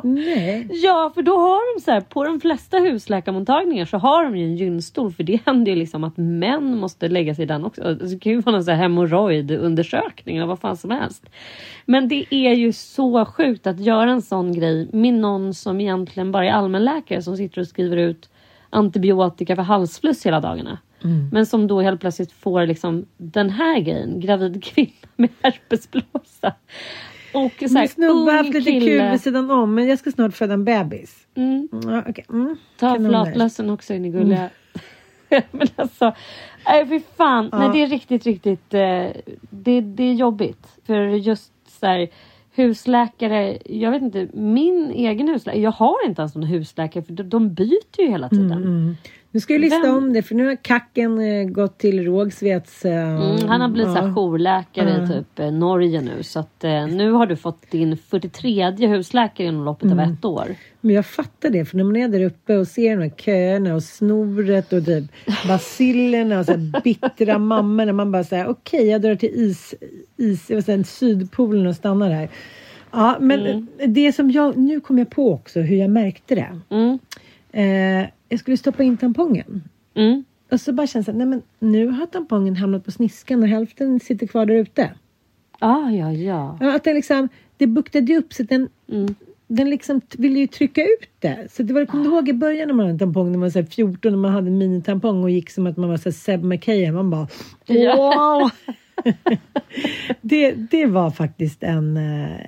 [0.03, 0.69] Nej.
[0.71, 4.45] Ja, för då har de så här, på de flesta husläkarmottagningar så har de ju
[4.45, 5.13] en gynstol.
[5.13, 7.83] För det händer ju liksom att män måste lägga sig i den också.
[7.83, 11.27] Alltså, Det kan ju vara någon så här hemorrojdundersökning eller vad fan som helst.
[11.87, 16.33] Men det är ju så sjukt att göra en sån grej med någon som egentligen
[16.33, 18.31] bara är allmänläkare som sitter och skriver ut
[18.71, 20.79] antibiotika för halsfluss hela dagarna.
[21.33, 26.55] Men som då helt plötsligt får liksom den här grejen, gravid kvinna med herpesblåsa.
[27.35, 29.11] Och så här, Min snubbe har haft lite kul kille.
[29.11, 31.27] vid sidan om men jag ska snart föda en bebis.
[31.35, 31.69] Mm.
[31.73, 32.25] Ja, okej.
[32.29, 32.57] mm.
[32.79, 34.51] Ta flatlössen också in i gulliga.
[35.51, 36.15] Men alltså,
[36.67, 37.51] nej fy fan.
[37.53, 38.75] Nej, det är riktigt, riktigt.
[38.75, 39.07] Eh,
[39.51, 40.67] det, det är jobbigt.
[40.87, 42.09] För just så här,
[42.55, 43.59] husläkare.
[43.65, 45.63] Jag vet inte, min egen husläkare.
[45.63, 48.53] Jag har inte ens någon husläkare för de, de byter ju hela tiden.
[48.53, 48.97] Mm,
[49.31, 52.85] Nu ska jag lista Vem- om det för nu har kacken eh, gått till Rågsveds...
[52.85, 54.13] Eh, Mm, han har blivit ja.
[54.15, 56.23] jourläkare i typ eh, Norge nu.
[56.23, 59.99] Så att eh, nu har du fått din 43 husläkare inom loppet Mm.
[59.99, 60.55] av ett år.
[60.81, 63.75] Men jag fattar det för när man är där uppe och ser de här köerna
[63.75, 65.05] och snoret och typ
[65.49, 67.93] basillerna och så här bittra mammorna.
[67.93, 69.75] Man bara säger okej jag drar till is,
[70.17, 72.29] is, jag vill säga, Sydpolen och stannar här.
[72.91, 76.61] Ja men det som jag, nu kom jag på också hur jag märkte det.
[77.53, 79.63] Eh, jag skulle stoppa in tampongen.
[79.95, 80.25] Mm.
[80.51, 84.01] Och så bara känns det, nej men nu har tampongen hamnat på sniskan och hälften
[84.01, 84.91] sitter kvar där ute.
[85.59, 86.59] Ah, ja, ja.
[86.61, 89.15] Ja, att den liksom, det buktade ju upp så att den, Mm.
[89.47, 91.47] den liksom ville ju trycka ut det.
[91.51, 93.41] Så det var, kommer du ihåg i början när man hade en tampong när man
[93.41, 95.97] var så här 14 och man hade en minitampong och gick som att man var
[95.97, 96.93] så Seb McKay.
[96.93, 97.29] Man bara
[97.67, 98.51] wow!
[100.21, 102.41] det, det var faktiskt en, eh,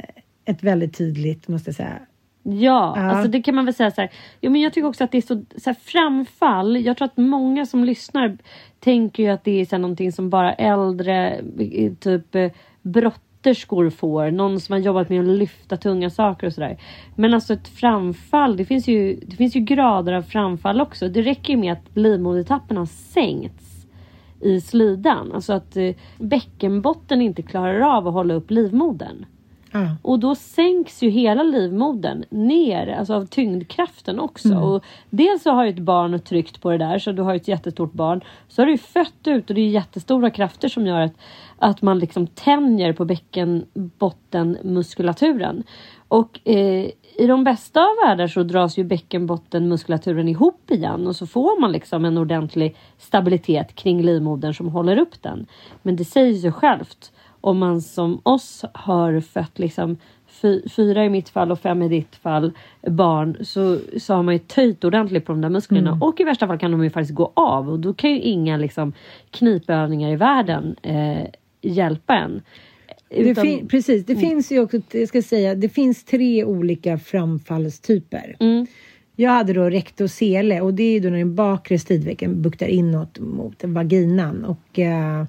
[0.44, 1.98] ett väldigt tydligt, måste jag säga.
[2.42, 3.02] Ja, Ja.
[3.02, 4.10] alltså det kan man väl säga så här.
[4.40, 6.84] Jo, men jag tycker också att det är så, så här, framfall.
[6.84, 8.38] Jag tror att många som lyssnar
[8.80, 12.50] tänker ju att det är så här, någonting som bara äldre, eh, typ eh,
[12.82, 14.30] brotterskor får.
[14.30, 16.78] Någon som har jobbat med att lyfta tunga saker och sådär.
[17.16, 21.08] Men alltså ett framfall, det finns, ju, det finns ju grader av framfall också.
[21.08, 23.86] Det räcker ju med att livmodertappen har sänkts
[24.40, 25.32] i slidan.
[25.32, 29.26] Alltså att eh, bäckenbotten inte klarar av att hålla upp livmodern.
[29.72, 29.96] Ja.
[30.02, 34.54] Och då sänks ju hela livmodern ner, alltså av tyngdkraften också.
[34.54, 37.48] Och dels så har ju ett barn tryckt på det där, så du har ett
[37.48, 38.20] jättestort barn.
[38.48, 41.14] Så har du ju fött ut och det är jättestora krafter som gör att,
[41.58, 45.62] att man liksom tänjer på bäckenbottenmuskulaturen.
[46.08, 51.26] Och eh, i de bästa av världar så dras ju bäckenbottenmuskulaturen ihop igen och så
[51.26, 55.46] får man liksom en ordentlig stabilitet kring livmodern som håller upp den.
[55.82, 61.08] Men det säger sig självt om man som oss har fött liksom fy, fyra i
[61.08, 62.52] mitt fall och fem i ditt fall
[62.86, 66.46] barn så, så har man ju töjt ordentligt på de där musklerna och i värsta
[66.46, 68.92] fall kan de ju faktiskt gå av och då kan ju inga liksom
[69.30, 71.26] knipövningar i världen eh,
[71.62, 72.42] hjälpa en.
[73.08, 76.98] Det Utan- fin- precis, det finns ju också, jag ska säga, det finns tre olika
[76.98, 78.36] framfallstyper.
[78.40, 78.66] Mm.
[79.16, 82.66] Jag hade då recto sele och det är ju då när den bakre stilvecken buktar
[82.66, 85.24] inåt mot vaginan och eh,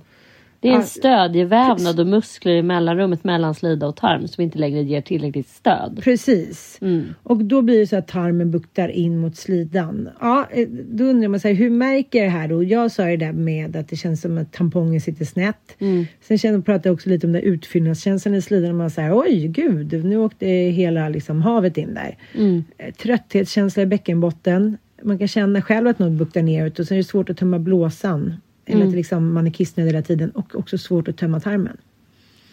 [0.61, 4.81] Det är en stödjevävnad och muskler i mellanrummet mellan slida och tarm som inte längre
[4.81, 5.99] ger tillräckligt stöd.
[6.03, 6.77] Precis.
[6.81, 7.13] Mm.
[7.23, 10.09] Och då blir det så att tarmen buktar in mot slidan.
[10.19, 12.63] Ja, eh, då undrar man här, hur märker det här då?
[12.63, 15.75] Jag sa ju det där med att det känns som att tampongen sitter snett.
[15.79, 16.05] Mm.
[16.21, 18.77] Sen kände, pratade jag också lite om den utfyllnadskänslan i slidan.
[18.77, 22.17] Man säger oj gud, nu åkte hela liksom, havet in där.
[22.35, 22.63] Mm.
[22.77, 24.77] Eh, Trötthetskänsla i bäckenbotten.
[25.03, 27.59] Man kan känna själv att något buktar neråt och sen är det svårt att tömma
[27.59, 28.35] blåsan.
[28.65, 31.77] Eller att liksom, man är kissnödig hela tiden och också svårt att tömma tarmen.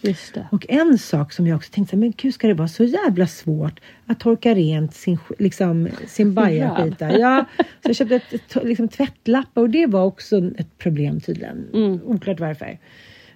[0.00, 0.48] Just det.
[0.52, 3.80] Och en sak som jag också tänkte, men gud ska det vara så jävla svårt
[4.06, 7.18] att torka rent sin, liksom, sin bajaskit där?
[7.18, 12.00] Ja, så jag köpte ett, liksom, tvättlappar och det var också ett problem tydligen.
[12.04, 12.78] Oklart varför.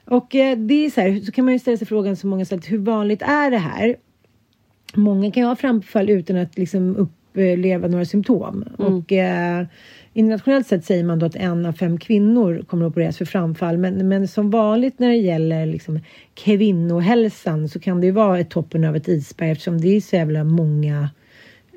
[0.05, 2.45] Och eh, det är så här, så kan man ju ställa sig frågan som många
[2.45, 3.97] ställt, hur vanligt är det här?
[4.95, 8.65] Många kan ju ha framfall utan att liksom uppleva några symptom.
[8.77, 9.67] Och eh,
[10.15, 13.79] internationellt sett säger man då att en av fem kvinnor kommer att opereras för framfall.
[13.79, 16.01] Men, men som vanligt när det gäller liksom
[16.35, 20.17] kvinnohälsan så kan det ju vara ett toppen av ett isberg eftersom det är så
[20.17, 21.09] jävla många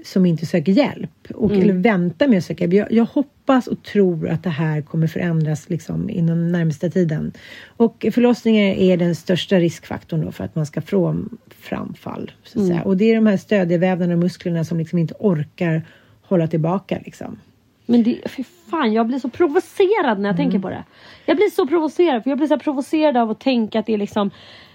[0.06, 2.74] som inte söker hjälp och, eller väntar med att söka hjälp.
[2.74, 7.32] Jag, jag hoppas och tror att det här kommer förändras liksom, inom den närmaste tiden.
[7.68, 11.16] Och förlossningar är den största riskfaktorn för att man ska få
[11.50, 12.32] framfall.
[12.44, 12.84] Så att säga.
[12.84, 15.84] Och det är de här stödjevävnaderna och musklerna som liksom inte orkar
[16.22, 17.00] hålla tillbaka.
[17.06, 17.38] Liksom.
[17.86, 20.84] Men det, fy fan, jag blir så provocerad när jag tänker på det.
[21.26, 23.98] Jag blir så provocerad, för jag blir så provocerad av att tänka att det är
[23.98, 24.32] liksom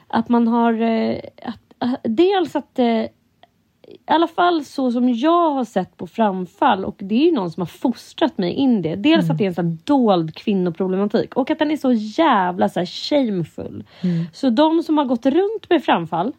[0.08, 3.04] att man har eh, att, att, dels att eh,
[3.82, 7.50] i alla fall så som jag har sett på framfall och det är ju någon
[7.50, 8.96] som har fostrat mig in det.
[8.96, 12.68] Dels att det är en sån här dold kvinnoproblematik och att den är så jävla
[12.68, 13.84] så här shameful.
[14.32, 16.32] Så de som har gått runt med framfall,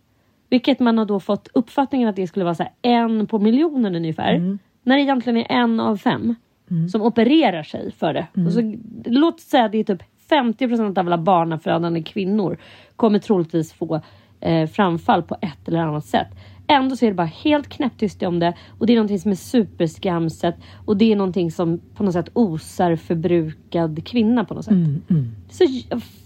[0.49, 4.57] vilket man har då fått uppfattningen att det skulle vara så en på miljonen ungefär.
[4.83, 6.35] När det egentligen är en av fem
[6.89, 8.27] som opererar sig för det.
[8.45, 12.57] Och så, låt säga att det är typ 50 procent av alla barnafödande kvinnor
[12.95, 14.01] kommer troligtvis få
[14.39, 16.27] eh, framfall på ett eller annat sätt.
[16.67, 19.35] Ändå så är det bara helt knäpptyst om det och det är någonting som är
[19.35, 20.55] superskamset
[20.85, 24.73] och det är någonting som på något sätt osar förbrukad kvinna på något sätt.
[25.49, 25.63] Så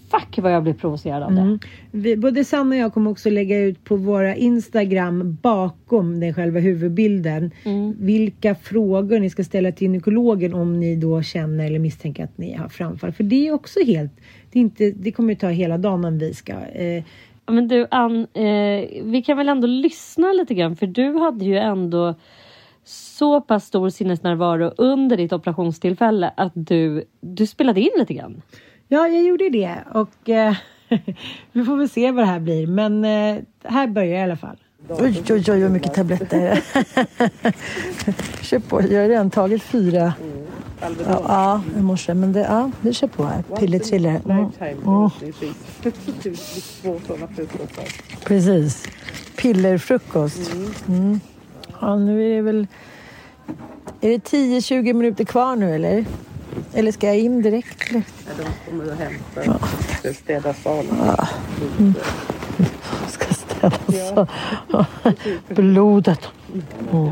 [0.09, 1.41] fuck vad jag blir provocerad av det.
[1.41, 1.59] Mm.
[1.91, 6.59] Vi, både Sanna och jag kommer också lägga ut på våra Instagram bakom den själva
[6.59, 7.51] huvudbilden
[7.97, 12.53] vilka frågor ni ska ställa till gynekologen om ni då känner eller misstänker att ni
[12.53, 13.11] har framfall.
[13.11, 14.11] För det är också helt,
[14.51, 17.03] det, inte, det kommer ju ta hela dagen om vi ska eh,
[17.47, 21.57] Men du Ann, eh, vi kan väl ändå lyssna lite grann för du hade ju
[21.57, 22.15] ändå
[22.87, 28.41] så pass stor sinnesnärvaro under ditt operationstillfälle att du, du spelade in lite grann.
[28.87, 30.55] Ja, jag gjorde det och eh,
[31.51, 32.67] vi får väl se vad det här blir.
[32.67, 34.57] Men eh, här börjar jag i alla fall.
[34.89, 36.63] Oj, oj, oj, vad mycket tabletter.
[38.41, 38.81] kör på.
[38.81, 40.13] Jag har redan tagit fyra.
[40.81, 42.13] Ja, ja i morse.
[42.13, 43.43] Men det, ja, vi kör på här.
[43.59, 44.21] Pillertriller.
[44.25, 44.51] Mm.
[44.85, 45.09] Mm.
[48.23, 48.87] Precis.
[49.35, 50.53] Pillerfrukost.
[50.87, 51.19] Mm.
[51.81, 52.67] Ja, nu är det väl...
[54.01, 56.05] Är det 10-20 minuter kvar nu eller?
[56.73, 57.91] Eller ska jag in direkt?
[57.91, 58.03] Eller?
[58.37, 59.59] De kommer och hämtar.
[60.03, 60.13] Ja.
[60.13, 61.15] Städa salen.
[63.07, 64.29] ska städas.
[65.47, 66.19] Blodet.
[66.91, 67.11] Mm.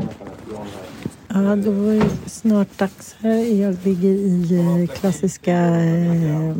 [1.28, 3.60] Ja, då var det snart dags här.
[3.60, 6.56] Jag ligger i eh, klassiska eh,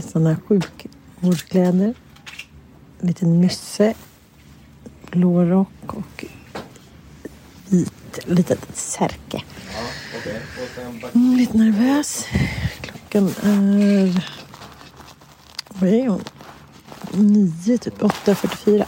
[0.00, 1.94] såna sjukvårdskläder.
[3.00, 3.94] Lite nysse,
[5.10, 6.24] blå rock och
[7.68, 9.42] vit litet särke.
[11.14, 12.26] Mm, lite nervös.
[12.80, 14.24] Klockan är...
[15.68, 16.24] Vad är hon?
[17.12, 18.84] Nio, typ 8.44.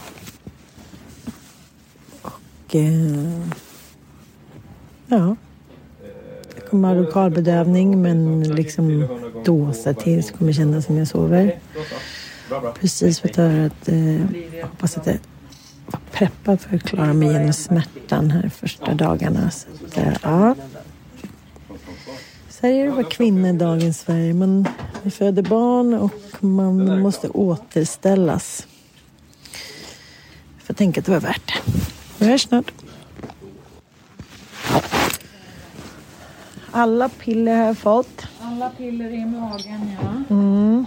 [2.21, 2.75] Och...
[2.75, 3.41] Eh,
[5.07, 5.35] ja.
[6.55, 9.07] Jag kommer ha lokalbedövning men liksom
[9.45, 11.59] dåsa till så kommer känna som jag sover.
[12.79, 13.89] Precis fått höra att...
[13.89, 15.19] Eh, hoppas att det
[16.19, 19.51] preppad för att klara mig genom smärtan här första dagarna.
[19.51, 20.55] Så att, eh, ja.
[22.49, 24.33] Så här är det att vara kvinna i dagens Sverige.
[24.33, 24.67] Man
[25.11, 28.67] föder barn och man måste återställas.
[30.57, 31.71] Jag får tänka att det var värt det.
[32.17, 32.71] Vi hörs snart.
[36.71, 38.27] Alla piller har jag fått.
[38.41, 40.35] Alla piller i magen, ja.
[40.35, 40.85] Mm.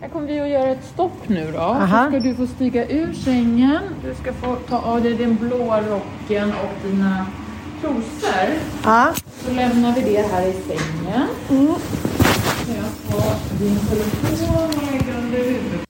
[0.00, 1.58] Här kommer vi att göra ett stopp nu då.
[1.58, 2.04] Aha.
[2.04, 3.82] Så ska du få stiga ur sängen.
[4.04, 7.26] Du ska få ta av dig den blåa rocken och dina
[7.80, 8.48] trosor.
[8.84, 9.14] Ja.
[9.44, 11.28] Så lämnar vi det här i sängen.
[11.50, 11.74] Mm.
[12.66, 15.88] Så jag får din telefon lägger under huvudet.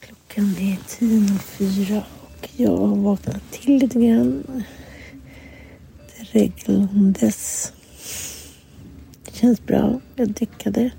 [0.00, 4.64] Klockan är tio och fyra och jag har vaknat till lite grann.
[6.32, 7.72] Dreglandes.
[9.24, 10.00] Det känns bra.
[10.16, 10.90] Jag däckade.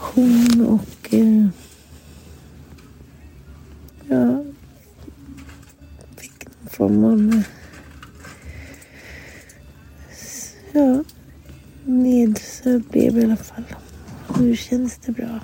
[0.00, 1.14] Kom och...
[1.14, 1.46] Eh,
[4.08, 4.44] ja,
[6.16, 7.34] fick någon form av...
[7.34, 7.42] Eh,
[10.72, 11.04] ja,
[11.84, 13.64] nedsövd i alla fall.
[14.38, 15.40] Nu känns det bra.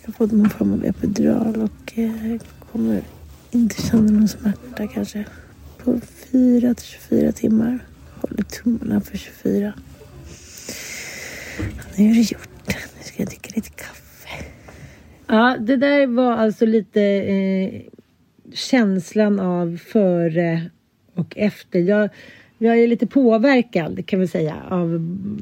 [0.00, 2.40] Jag har fått någon form av epidural och eh,
[2.72, 3.02] kommer
[3.50, 5.24] inte känna någon smärta kanske
[5.84, 6.00] på
[6.32, 7.78] 4 till 24 timmar.
[8.20, 9.72] Håller tummarna för 24.
[11.96, 12.50] Nu är det gjort.
[13.20, 14.28] Jag dricka lite kaffe.
[15.26, 17.80] Ja, det där var alltså lite eh,
[18.54, 20.70] känslan av före
[21.14, 21.78] och efter.
[21.78, 22.10] Jag,
[22.58, 24.88] jag är lite påverkad kan vi säga av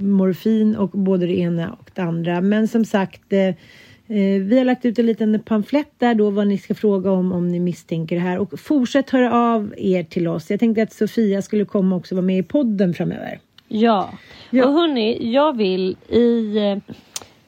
[0.01, 2.41] morfin och både det ena och det andra.
[2.41, 6.47] Men som sagt, eh, eh, vi har lagt ut en liten pamflett där då vad
[6.47, 8.39] ni ska fråga om om ni misstänker det här.
[8.39, 10.51] Och fortsätt höra av er till oss.
[10.51, 13.41] Jag tänkte att Sofia skulle komma också vara med i podden framöver.
[13.69, 14.13] Ja.
[14.51, 14.67] Ja.
[14.67, 16.55] och hörni, jag vill i...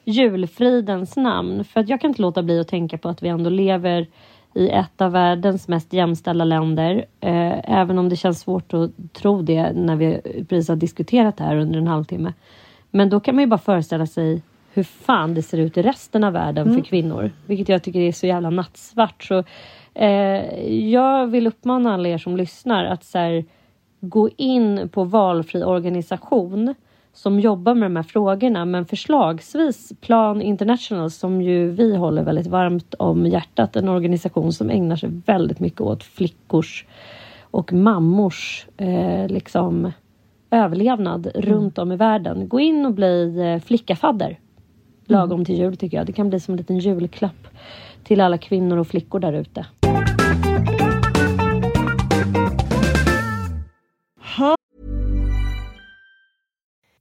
[0.03, 1.63] julfridens namn.
[1.63, 4.07] För att jag kan inte låta bli att tänka på att vi ändå lever
[4.53, 7.05] i ett av världens mest jämställda länder.
[7.19, 11.43] Eh, även om det känns svårt att tro det när vi precis har diskuterat det
[11.43, 12.33] här under en halvtimme.
[12.91, 14.41] Men då kan man ju bara föreställa sig
[14.73, 16.77] hur fan det ser ut i resten av världen mm.
[16.77, 17.31] för kvinnor.
[17.45, 19.23] Vilket jag tycker är så jävla nattsvart.
[19.23, 19.43] Så,
[19.93, 23.45] eh, jag vill uppmana alla er som lyssnar att så här,
[23.99, 26.75] gå in på valfri organisation
[27.13, 32.47] som jobbar med de här frågorna men förslagsvis Plan International som ju vi håller väldigt
[32.47, 33.75] varmt om hjärtat.
[33.75, 36.85] En organisation som ägnar sig väldigt mycket åt flickors
[37.41, 39.91] och mammors eh, liksom
[40.51, 41.49] överlevnad mm.
[41.49, 42.47] runt om i världen.
[42.47, 44.39] Gå in och bli eh, flickafadder
[45.11, 45.45] lagom mm.
[45.45, 46.05] till jul tycker jag.
[46.05, 47.47] Det kan bli som en liten julklapp
[48.03, 49.65] till alla kvinnor och flickor där ute.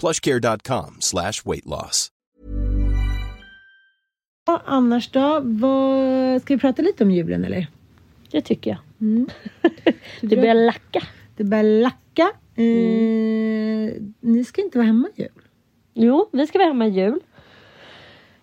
[0.00, 2.08] plushcare.com slash weight loss.
[4.46, 5.40] Ja, annars då?
[5.42, 6.42] Vad...
[6.42, 7.66] Ska vi prata lite om julen eller?
[8.30, 8.78] Det tycker jag.
[9.00, 9.28] Mm.
[10.20, 11.02] det börjar lacka.
[11.36, 12.30] Det börjar lacka.
[12.54, 14.14] Eh, mm.
[14.20, 15.42] Ni ska inte vara hemma i jul?
[15.94, 17.20] Jo, vi ska vara hemma i jul.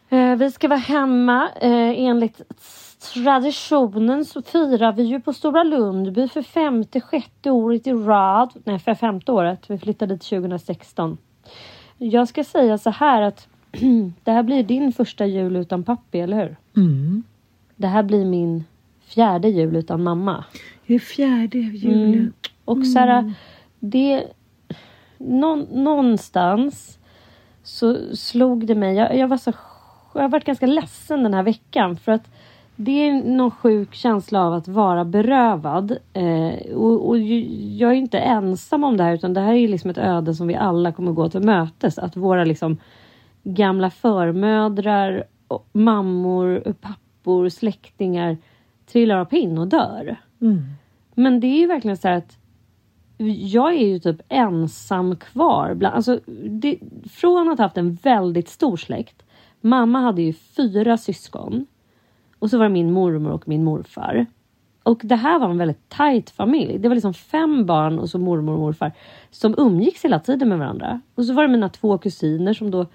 [0.09, 2.41] Eh, vi ska vara hemma eh, enligt
[3.13, 8.53] traditionen så firar vi ju på Stora Lundby för femte, sjätte året i rad.
[8.63, 9.69] Nej, för femte året.
[9.69, 11.17] Vi flyttade dit 2016.
[11.97, 13.47] Jag ska säga så här att
[14.23, 16.55] det här blir din första jul utan pappi, eller hur?
[16.83, 17.23] Mm.
[17.75, 18.63] Det här blir min
[19.05, 20.45] fjärde jul utan mamma.
[20.87, 22.13] Det är fjärde julen.
[22.13, 22.33] Mm.
[22.65, 23.33] Och så här, mm.
[23.79, 24.23] det...
[25.17, 26.99] Nå, någonstans
[27.63, 28.95] så slog det mig.
[28.95, 29.53] Jag, jag var så...
[30.13, 32.29] Jag har varit ganska ledsen den här veckan för att
[32.79, 35.97] det är någon sjuk känsla av att vara berövad.
[36.13, 39.89] Eh, och, och, jag är inte ensam om det här utan det här är liksom
[39.89, 41.97] ett öde som vi alla kommer gå till mötes.
[41.99, 42.77] Att våra liksom
[43.43, 45.23] gamla förmödrar,
[45.71, 48.37] mammor, pappor, släktingar
[48.91, 50.15] trillar av pinn och dör.
[50.41, 50.63] Mm.
[51.13, 52.37] Men det är ju verkligen så här att
[53.41, 55.73] jag är ju typ ensam kvar.
[55.73, 56.19] Bland, alltså,
[56.49, 56.79] det,
[57.11, 59.23] från att ha haft en väldigt stor släkt.
[59.61, 61.65] Mamma hade ju fyra syskon.
[62.39, 64.25] Och så var det min mormor och min morfar.
[64.83, 66.77] Och det här var en väldigt tajt familj.
[66.77, 68.91] Det var liksom fem barn och så mormor och morfar
[69.31, 71.01] som umgicks hela tiden med varandra.
[71.15, 72.85] Och så var det mina två kusiner som då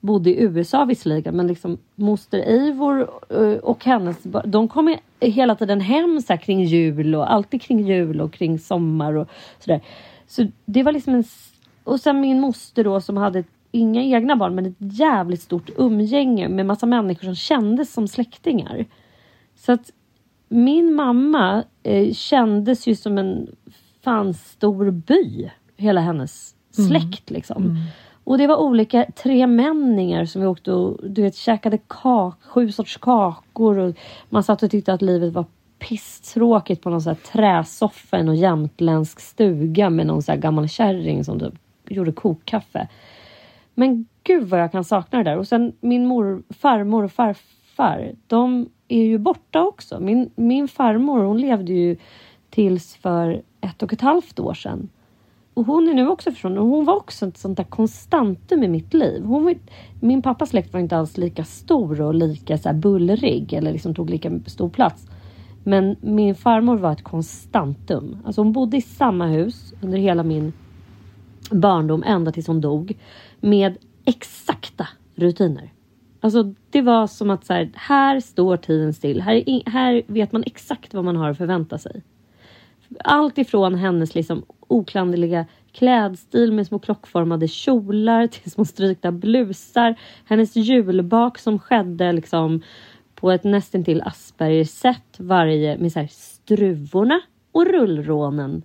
[0.00, 5.80] bodde i USA visserligen, men liksom moster Eivor eh, och hennes de kom hela tiden
[5.80, 9.28] hem så kring jul och alltid kring jul och kring sommar och
[9.58, 9.80] sådär.
[10.26, 11.24] Så det var liksom en...
[11.84, 16.48] Och sen min moster då som hade inga egna barn men ett jävligt stort umgänge
[16.48, 18.86] med massa människor som kändes som släktingar.
[19.54, 19.90] Så att
[20.48, 23.56] min mamma eh, kändes ju som en
[24.02, 26.88] fan stor by, hela hennes mm.
[26.88, 27.38] släkt mm.
[27.38, 27.62] liksom.
[27.62, 27.76] Mm.
[28.24, 32.96] Och det var olika tremänningar som vi åkte och du vet, käkade kak, sju sorts
[32.96, 33.94] kakor och
[34.28, 35.44] man satt och tyckte att livet var
[35.78, 41.40] pisstråkigt på någon sån träsoffa i någon jämtländsk stuga med någon sån gammal kärring som
[41.40, 41.54] typ
[41.88, 42.88] gjorde kokkaffe.
[43.74, 45.38] Men gud vad jag kan sakna det där.
[45.38, 50.00] Och sen min mor, farmor och farfar de är ju borta också.
[50.00, 51.96] Min, min farmor, hon levde ju
[52.50, 54.88] tills för ett och ett halvt år sedan.
[55.54, 56.58] Och hon är nu också försvunnen.
[56.58, 59.24] Hon var också ett sånt där konstantum i mitt liv.
[59.24, 59.54] Hon var,
[60.00, 63.94] min pappas släkt var inte alls lika stor och lika så här bullrig eller liksom
[63.94, 65.06] tog lika stor plats.
[65.64, 68.18] Men min farmor var ett konstantum.
[68.24, 70.52] Alltså hon bodde i samma hus under hela min
[71.50, 72.94] barndom ända tills hon dog
[73.42, 75.72] med exakta rutiner.
[76.20, 79.20] Alltså det var som att så här, här står tiden still.
[79.20, 82.02] Här, här vet man exakt vad man har att förvänta sig.
[83.04, 89.94] Allt ifrån hennes liksom oklanderliga klädstil med små klockformade kjolar till små strykta blusar.
[90.24, 92.62] Hennes julbak som skedde liksom
[93.14, 97.20] på ett nästintill Asperger-sätt varje med så här struvorna
[97.52, 98.62] och rullrånen.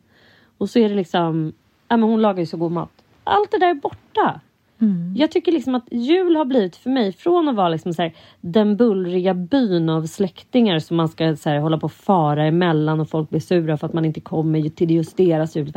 [0.57, 1.53] Och så är det liksom,
[1.87, 3.03] ja men hon lagar ju så god mat.
[3.23, 4.41] Allt det där är borta.
[4.81, 5.13] Mm.
[5.15, 8.13] Jag tycker liksom att jul har blivit för mig från att vara liksom så här,
[8.41, 12.99] den bullriga byn av släktingar som man ska så här, hålla på och fara emellan
[12.99, 15.73] och folk blir sura för att man inte kommer till just deras jul.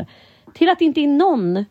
[0.54, 1.64] Till att det inte är någon.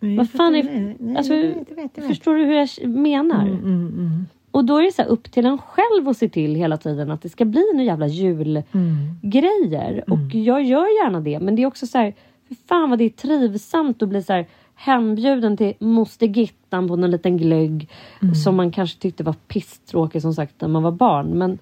[0.00, 0.62] Nej, Vad fan är...
[0.62, 2.06] nej, nej, alltså, vet, vet, vet.
[2.06, 3.42] Förstår du hur jag menar?
[3.46, 4.26] Mm, mm, mm.
[4.50, 7.22] Och då är det så upp till en själv att se till hela tiden att
[7.22, 10.04] det ska bli några jävla julgrejer.
[10.06, 10.12] Mm.
[10.12, 11.40] Och jag gör gärna det.
[11.40, 12.14] Men det är också så här,
[12.48, 14.46] för fan vad det är trivsamt att bli så här
[14.80, 17.88] hembjuden till moster Gittan på någon liten glögg
[18.22, 18.34] Mm.
[18.34, 21.38] som man kanske tyckte var pisstråkig som sagt när man var barn.
[21.38, 21.58] Men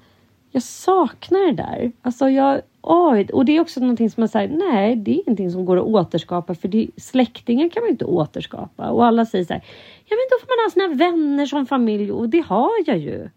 [0.51, 1.93] jag saknar det där.
[2.03, 5.51] Alltså jag, oj, och det är också någonting som man säger, nej det är ingenting
[5.51, 8.91] som går att återskapa för det, släktingar kan man inte återskapa.
[8.91, 9.63] Och alla säger så här,
[10.05, 13.29] ja men då får man ha sina vänner som familj och det har jag ju.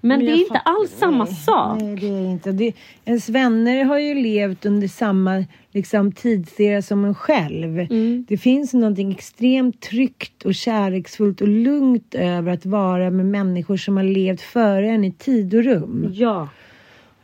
[0.00, 1.82] Men, det jag är inte alls samma nej, sak.
[1.82, 2.52] Nej, det är inte.
[2.52, 2.72] Det,
[3.04, 5.44] ens vänner har ju levt under samma
[5.76, 7.78] liksom, tidsera som en själv.
[7.78, 8.24] Mm.
[8.28, 13.96] Det finns någonting extremt tryggt och kärleksfullt och lugnt över att vara med människor som
[13.96, 16.10] har levt före en i tid och rum.
[16.12, 16.48] Ja.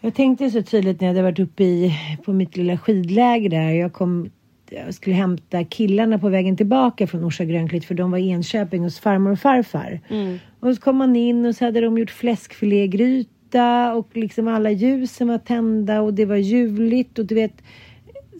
[0.01, 1.93] Jag tänkte så tydligt när jag hade varit uppe i,
[2.25, 3.71] på mitt lilla skidläger där.
[3.71, 4.31] Jag, kom,
[4.71, 8.83] jag skulle hämta killarna på vägen tillbaka från Orsa Grönklitt för de var i Enköping
[8.83, 10.01] hos farmor och farfar.
[10.09, 10.39] Mm.
[10.61, 15.29] Och så kom man in och så hade de gjort fläskfilégryta och liksom alla ljusen
[15.29, 17.63] var tända och det var juligt och du vet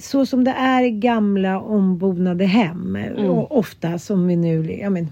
[0.03, 2.99] så som det är i gamla ombonade hem.
[3.17, 5.09] Och ofta som vi nu, ja men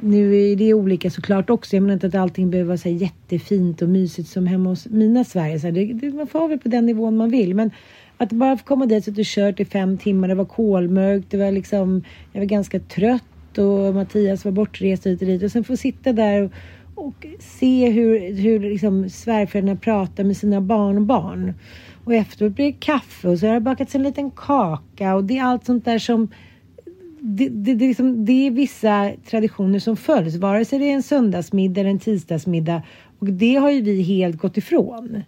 [0.00, 1.76] nu är det olika såklart också.
[1.76, 5.24] Jag menar inte att allting behöver vara så jättefint och mysigt som hemma hos mina
[5.24, 5.60] Sverige.
[5.60, 7.54] Så här, det, det, man får ha väl på den nivån man vill.
[7.54, 7.70] Men
[8.16, 10.28] att bara få komma dit och kört i fem timmar.
[10.28, 11.30] Det var kolmörkt.
[11.30, 15.42] Det var liksom, jag var ganska trött och Mattias var bortrest hit och dit.
[15.42, 16.52] Och sen få sitta där och,
[17.06, 21.54] och se hur, hur liksom svärföräldrarna pratar med sina barnbarn.
[22.06, 25.38] Och efteråt blir det kaffe och så har det bakats en liten kaka och det
[25.38, 26.28] är allt sånt där som
[27.20, 30.94] det, det, det, är liksom, det är vissa traditioner som följs, vare sig det är
[30.94, 32.82] en söndagsmiddag eller en tisdagsmiddag.
[33.18, 35.22] Och det har ju vi helt gått ifrån.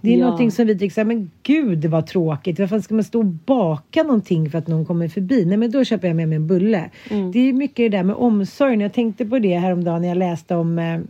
[0.00, 0.24] Det är Ja.
[0.24, 2.58] någonting som vi tycker men gud vad tråkigt.
[2.58, 5.44] Varför ska man stå och baka någonting för att någon kommer förbi?
[5.44, 6.90] Nej men då köper jag med mig en bulle.
[7.32, 8.80] Det är mycket det där med omsorgen.
[8.80, 11.00] Jag tänkte på det häromdagen när jag läste om eh,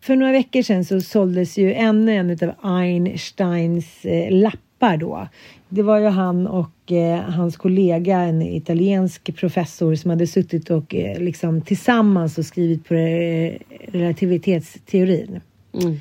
[0.00, 5.28] för några veckor sedan så såldes ju ännu en av Einsteins eh, lappar då.
[5.68, 10.94] Det var ju han och eh, hans kollega, en italiensk professor som hade suttit och
[10.94, 13.54] eh, liksom tillsammans och skrivit på eh,
[13.92, 15.40] relativitetsteorin.
[15.82, 16.00] Mm.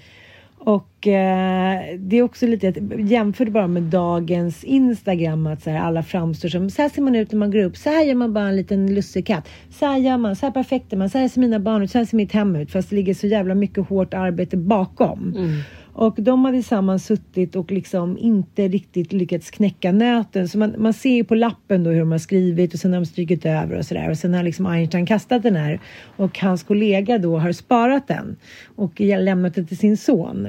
[0.70, 5.70] Och eh, det är också lite, att- jämför det bara med dagens Instagram, att så
[5.70, 8.04] här, alla framstår som, så här ser man ut när man går upp, så här
[8.04, 9.50] gör man bara en liten lussekatt.
[9.70, 11.92] Så här gör man, så här perfekt är man, så här ser mina barn ut,
[11.92, 12.72] så här ser mitt hem ut.
[12.72, 15.34] Fast det ligger så jävla mycket hårt arbete bakom.
[15.38, 15.60] Mm.
[16.00, 20.48] Och de har tillsammans suttit och liksom inte riktigt lyckats knäcka nöten.
[20.48, 23.00] Så man, man ser ju på lappen då hur de har skrivit och sen har
[23.00, 24.10] de strykit över och sådär.
[24.10, 25.80] Och sen har liksom Einstein kastat den här.
[26.18, 28.36] Och hans kollega då har sparat den.
[28.76, 30.48] Och lämnat den till sin son.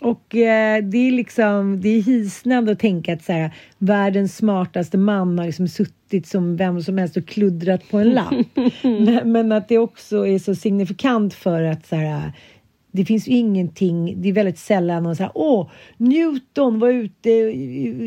[0.00, 4.98] Och eh, det är liksom, det är hisnande att tänka att så här, världens smartaste
[4.98, 8.34] man har liksom suttit som vem som helst och kluddrat på en lapp.
[8.82, 12.32] men, men att det också är så signifikant för att så här,
[12.92, 17.30] det finns ju ingenting, det är väldigt sällan någon säger åh, Newton var ute,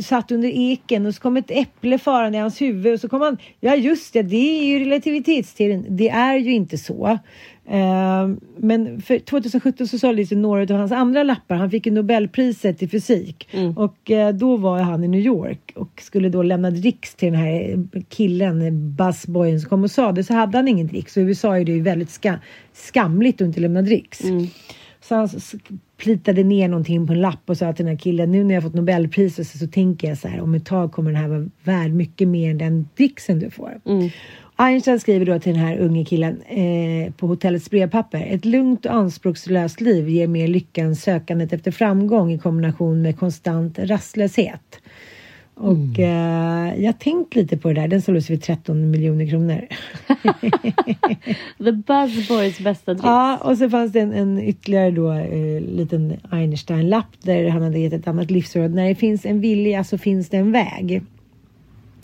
[0.04, 3.22] satt under eken och så kom ett äpple farande i hans huvud och så kom
[3.22, 5.86] han, ja just det, det är ju relativitetsteorin.
[5.90, 7.20] Det är ju inte så.
[7.66, 11.56] Eh, men för 2017 så såldes ju några av hans andra lappar.
[11.56, 16.02] Han fick ju Nobelpriset i fysik och eh, då var han i New York och
[16.02, 20.24] skulle då lämna dricks till den här killen, buzzboyen som kom och sa det.
[20.24, 22.34] Så hade han ingen dricks och i USA är det ju väldigt ska,
[22.74, 24.22] skamligt att inte lämna dricks.
[25.02, 25.30] Så han
[25.98, 28.64] plitade ner någonting på en lapp och sa till den här killen, nu när jag
[28.64, 31.50] fått Nobelpriset så, så tänker jag så här, om ett tag kommer den här vara
[31.64, 33.82] värd mycket mer än den dricksen du får.
[34.56, 38.26] Einstein skriver då till den här unge killen eh, på hotellets brevpapper.
[38.30, 43.20] Ett lugnt och anspråkslöst liv ger mer lycka än sökandet efter framgång i kombination med
[43.20, 44.82] konstant rastlöshet.
[45.56, 47.88] Och eh, jag tänkt lite på det där.
[47.88, 49.68] Den såldes för 13 miljoner kronor.
[51.64, 53.06] The Buzzboys bästa drift.
[53.06, 57.80] Ja, och så fanns det en, en ytterligare då eh, liten Einstein-lapp där han hade
[57.80, 58.74] gett ett annat livsråd.
[58.74, 61.04] När det finns en vilja så finns det en väg.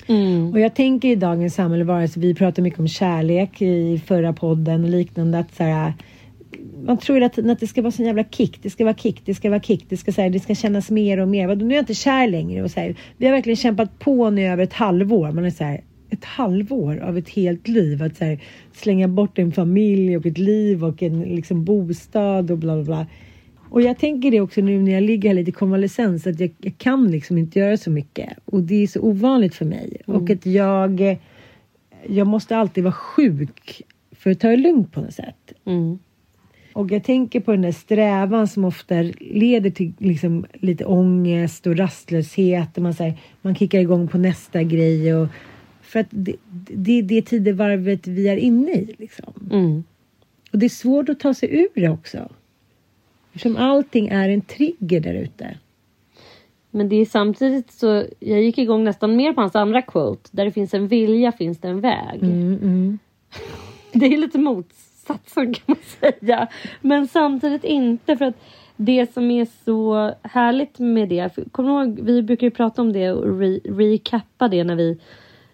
[0.09, 0.51] Mm.
[0.51, 4.33] Och jag tänker i dagens samhälle, vare sig vi pratar mycket om kärlek i förra
[4.33, 5.93] podden och liknande, att så här,
[6.83, 9.21] man tror hela tiden att det ska vara sån jävla kick, det ska vara kick,
[9.25, 11.47] det ska vara kick, det ska, så här, det ska kännas mer och mer.
[11.47, 12.63] Vadå, Nu är jag inte kär längre.
[12.63, 15.31] Och så här, vi har verkligen kämpat på nu över ett halvår.
[15.31, 18.03] Man är så här, ett halvår av ett helt liv.
[18.03, 18.39] Att så här,
[18.73, 23.07] slänga bort en familj och ett liv och en liksom, bostad och bla bla bla.
[23.69, 26.51] Och jag tänker det också nu när jag ligger här lite i konvalescens att jag,
[26.57, 28.29] jag kan liksom inte göra så mycket.
[28.45, 29.97] Och det är så ovanligt för mig.
[30.05, 31.17] Och att jag,
[32.07, 35.53] jag måste alltid vara sjuk för att ta det lugnt på något sätt.
[35.65, 35.99] Mm.
[36.73, 41.77] Och jag tänker på den där strävan som ofta leder till liksom lite ångest och
[41.77, 42.77] rastlöshet.
[42.77, 45.15] Och man, så här, man kickar igång på nästa grej.
[45.15, 45.27] Och,
[45.81, 48.95] för att det, det är det tidevarvet vi är inne i.
[48.97, 49.33] Liksom.
[49.51, 49.83] Mm.
[50.51, 52.29] Och det är svårt att ta sig ur det också.
[53.39, 55.57] Eftersom allting är en trigger där ute.
[56.71, 60.29] Men det är samtidigt så, jag gick igång nästan mer på hans andra quote.
[60.31, 62.19] Där det finns en vilja finns det en väg.
[63.91, 66.47] Det är lite motsatsen kan man säga.
[66.81, 68.35] Men samtidigt inte för att
[68.75, 71.51] det som är så härligt med det.
[71.51, 74.99] Kommer ihåg, vi brukar ju prata om det och re, recappa det när vi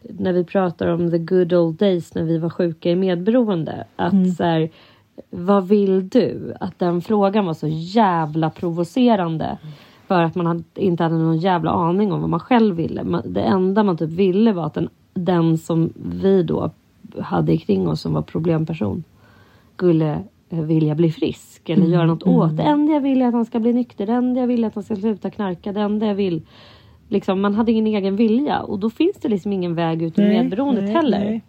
[0.10, 3.88] när vi pratar om the good old days när vi var sjuka i medberoende.
[3.96, 4.70] Att så här,
[5.30, 6.54] vad vill du?
[6.60, 9.58] Att den frågan var så jävla provocerande.
[10.08, 13.22] För att man inte hade någon jävla aning om vad man själv ville.
[13.26, 16.72] Det enda man typ ville var att den, den som vi då
[17.20, 19.04] hade kring oss som var problemperson
[19.76, 22.58] skulle eh, vilja bli frisk eller göra något åt.
[22.58, 24.06] Det enda jag vill är att han ska bli nykter.
[24.06, 25.74] Det enda jag vill är att han ska sluta knarka.
[25.74, 26.42] Det enda jag vill.
[27.10, 30.30] Liksom, man hade ingen egen vilja och då finns det liksom ingen väg ut ur
[30.30, 31.20] medberoendet nej, heller.
[31.20, 31.44] nej.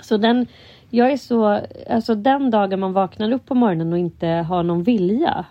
[0.00, 0.46] Så den,
[0.90, 1.60] jag är så,
[1.90, 5.46] alltså den dagen man vaknar upp på morgonen och inte har någon vilja.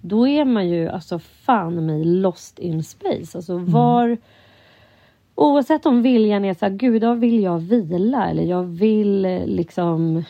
[0.00, 3.38] Då är man ju alltså fan mig lost in space.
[3.38, 4.18] Alltså var...
[5.34, 10.24] Oavsett om viljan är så här, gud då vill jag vila eller jag vill liksom...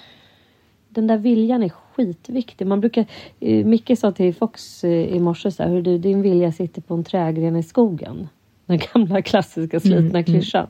[0.88, 2.66] Den där viljan är skitviktig.
[2.66, 3.06] Man brukar,
[3.40, 6.82] eh, Micke sa till Fox eh, i morse så här, hur du, din vilja sitter
[6.82, 8.28] på en trägren i skogen.
[8.66, 10.66] Den gamla klassiska slitna klyschan.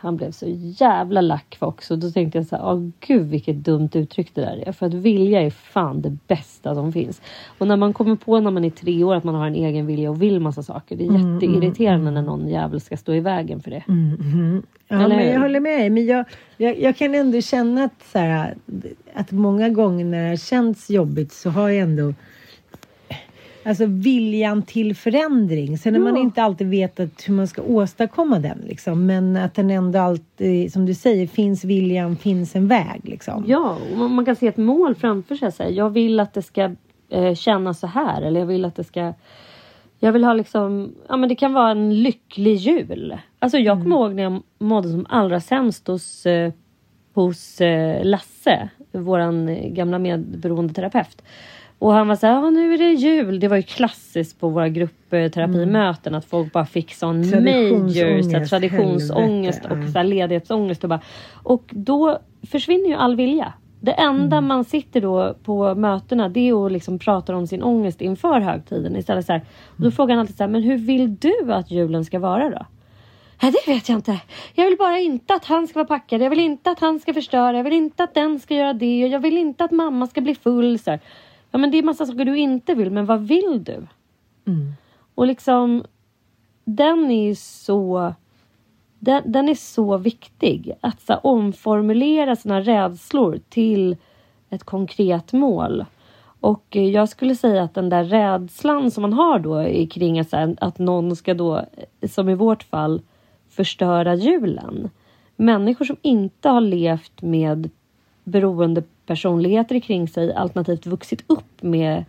[0.00, 0.46] Han blev så
[0.80, 4.64] jävla lack och då tänkte jag så här, åh gud vilket dumt uttryck det där
[4.66, 4.72] är.
[4.72, 7.22] För att vilja är fan det bästa som finns.
[7.58, 9.86] Och när man kommer på när man är tre år att man har en egen
[9.86, 10.96] vilja och vill massa saker.
[10.96, 13.82] Det är jätteirriterande när någon jävel ska stå i vägen för det.
[14.88, 15.90] Ja, Eller men jag håller med dig.
[15.90, 16.24] Men jag,
[16.56, 18.54] jag, jag kan ändå känna att, så här,
[19.14, 22.14] att många gånger när det har känts jobbigt så har jag ändå
[23.68, 25.78] Alltså viljan till förändring.
[25.78, 28.58] Sen har man inte alltid vetat hur man ska åstadkomma den.
[28.66, 29.06] Liksom.
[29.06, 33.00] Men att den ändå alltid, som du säger, finns viljan, finns en väg.
[33.02, 33.44] Liksom.
[33.48, 35.52] Ja, och man- kan se ett mål framför sig.
[35.52, 36.70] Så här, jag vill att det ska
[37.08, 38.22] eh, kännas så här.
[38.22, 39.12] Eller jag vill att det ska...
[39.98, 40.94] Jag vill ha liksom...
[41.08, 43.18] Ja men det kan vara en lycklig jul.
[43.38, 46.52] Alltså jag kommer ihåg när jag mådde som allra sämst hos, eh,
[47.14, 48.68] hos eh, Lasse.
[48.92, 51.22] Våran gamla medberoende terapeut.
[51.78, 53.40] Och han var så här, nu är det jul.
[53.40, 58.44] Det var ju klassiskt på våra gruppterapimöten att folk bara fick sån major så här,
[58.44, 60.84] Traditionsångest, helvete, och så här, ledighetsångest.
[60.84, 61.00] Och, bara,
[61.42, 62.18] och då
[62.50, 63.52] försvinner ju all vilja.
[63.80, 68.00] Det enda man sitter då på mötena det är att liksom prata om sin ångest
[68.00, 68.96] inför högtiden.
[68.96, 71.70] Istället så här, och då frågar han alltid så här, men hur vill du att
[71.70, 72.66] julen ska vara då?
[73.42, 74.20] Nej, det vet jag inte.
[74.54, 76.22] Jag vill bara inte att han ska vara packad.
[76.22, 77.56] Jag vill inte att han ska förstöra.
[77.56, 79.04] Jag vill inte att den ska göra det.
[79.04, 80.78] Och jag vill inte att mamma ska bli full.
[80.78, 81.00] Så här.
[81.50, 82.90] Ja, men det är massa saker du inte vill.
[82.90, 83.86] Men vad vill du?
[85.14, 85.84] Och liksom,
[86.64, 88.14] den är ju så...
[88.98, 90.72] Den, den är så viktig.
[90.80, 93.96] Att så omformulera sina rädslor till
[94.50, 95.84] ett konkret mål.
[96.40, 100.32] Och eh, jag skulle säga att den där rädslan som man har då kring att,
[100.32, 103.02] här, att någon ska då, eh, som i vårt fall,
[103.48, 104.90] förstöra julen.
[105.36, 107.70] Människor som inte har levt med
[108.28, 112.04] beroende personligheter kring sig alternativt vuxit upp med,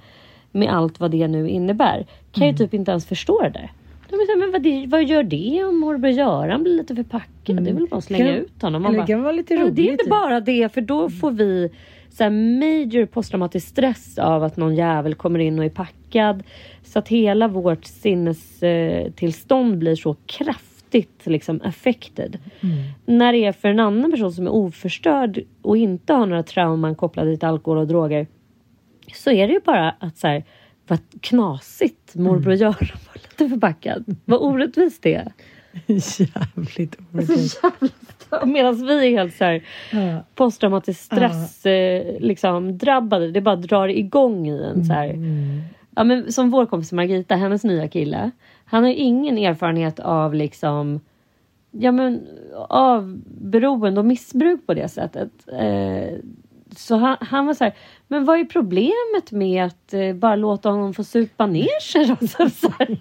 [0.51, 3.71] med allt vad det nu innebär kan ju typ inte ens förstå det där.
[4.09, 7.03] De är här, men vad, det, vad gör det om morbror Göran blir lite för
[7.03, 7.63] packad?
[7.63, 8.81] Det är väl bara att slänga Kan- ut honom.
[8.81, 11.09] Man det kan vara lite "Ja, Det är roligt, inte typ." bara det för då
[11.09, 11.69] får vi
[12.09, 16.43] så här major posttraumatisk stress av att någon jävel kommer in och är packad.
[16.83, 22.37] Så att hela vårt sinnestillstånd blir så kraftigt kraftigt liksom affected.
[23.05, 26.95] När det är för en annan person som är oförstörd och inte har några trauman
[26.95, 28.27] kopplade till alkohol och droger
[29.13, 30.43] så är det ju bara att så här,
[30.87, 32.73] vad knasigt morbror Göran
[33.07, 34.15] var lite förpackad.
[34.25, 35.31] Vad orättvist det är.
[35.87, 37.61] Jävligt orättvist.
[38.45, 40.23] Medan vi är helt så här Ja.
[40.35, 43.31] posttraumatisk stress eh, liksom, drabbade.
[43.31, 44.85] Det bara drar igång i en.
[44.85, 45.15] Så här.
[45.95, 48.31] Ja, men som vår kompis Margita, hennes nya kille.
[48.69, 50.99] Han har ingen erfarenhet av liksom
[51.71, 52.27] ja, men,
[52.69, 55.31] av beroende och missbruk på det sättet.
[55.51, 56.17] Eh,
[56.75, 57.73] så han, han var så här,
[58.07, 62.27] men vad är problemet med att eh, bara låta honom få supa ner sig då?
[62.27, 62.97] Så, så här,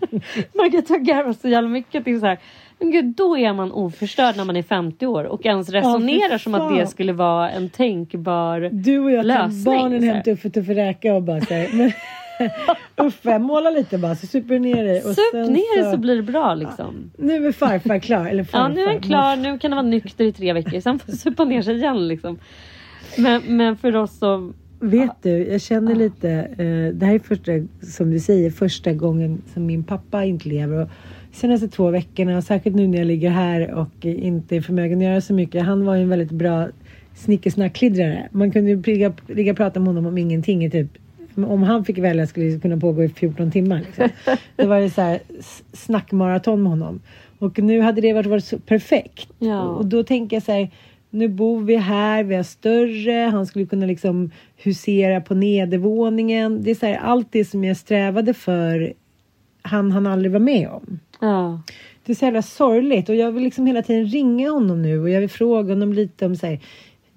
[0.56, 2.06] Margareta garvar så jävla mycket.
[2.06, 2.38] Är så här,
[2.78, 6.54] men gud, då är man oförstörd när man är 50 år och ens resonerar som
[6.54, 9.64] att det skulle vara en tänkbar Du och jag tar lösning.
[9.64, 10.14] barnen så här.
[10.14, 11.92] hem till Uffe Tuffe Räka och bara säger men
[12.97, 15.03] Uffe måla lite bara så super ner dig.
[15.05, 17.11] och Sup ner det så blir det bra liksom.
[17.16, 18.26] Nu är farfar klar.
[18.26, 18.59] Eller farfar.
[18.59, 19.36] Ja, nu är han klar.
[19.36, 20.80] Nu kan han vara nykter i tre veckor.
[20.80, 22.39] Sen får han supa ner sig igen liksom.
[23.18, 24.53] Men, men för oss så...
[24.80, 29.43] Vet du, jag känner lite, eh, det här är första, som du säger, första gången
[29.55, 30.82] som min pappa inte lever.
[30.82, 30.89] Och
[31.32, 35.05] senaste två veckorna, och särskilt nu när jag ligger här och inte är förmögen att
[35.05, 35.64] göra så mycket.
[35.64, 36.68] Han var ju en väldigt bra
[37.14, 38.28] snickesnackklidrare.
[38.32, 40.89] Man kunde ju ligga, ligga och prata med honom om ingenting i typ
[41.45, 43.78] om han fick välja skulle det kunna pågå i 14 timmar.
[43.78, 44.09] Liksom.
[44.57, 45.20] Det var ju så här
[45.72, 47.01] snackmaraton med honom.
[47.39, 49.28] Och nu hade det varit, varit så perfekt.
[49.39, 49.62] Ja.
[49.62, 50.70] Och då tänker jag så här,
[51.11, 56.62] nu bor vi här, vi har större, han skulle kunna liksom husera på nedervåningen.
[56.62, 58.93] Det är så här, allt det som jag strävade för,
[59.62, 61.01] han han aldrig var med om.
[61.20, 61.62] Ja.
[62.05, 65.11] Det är så jävla sorgligt och jag vill liksom hela tiden ringa honom nu och
[65.11, 66.59] jag vill fråga honom lite om så här,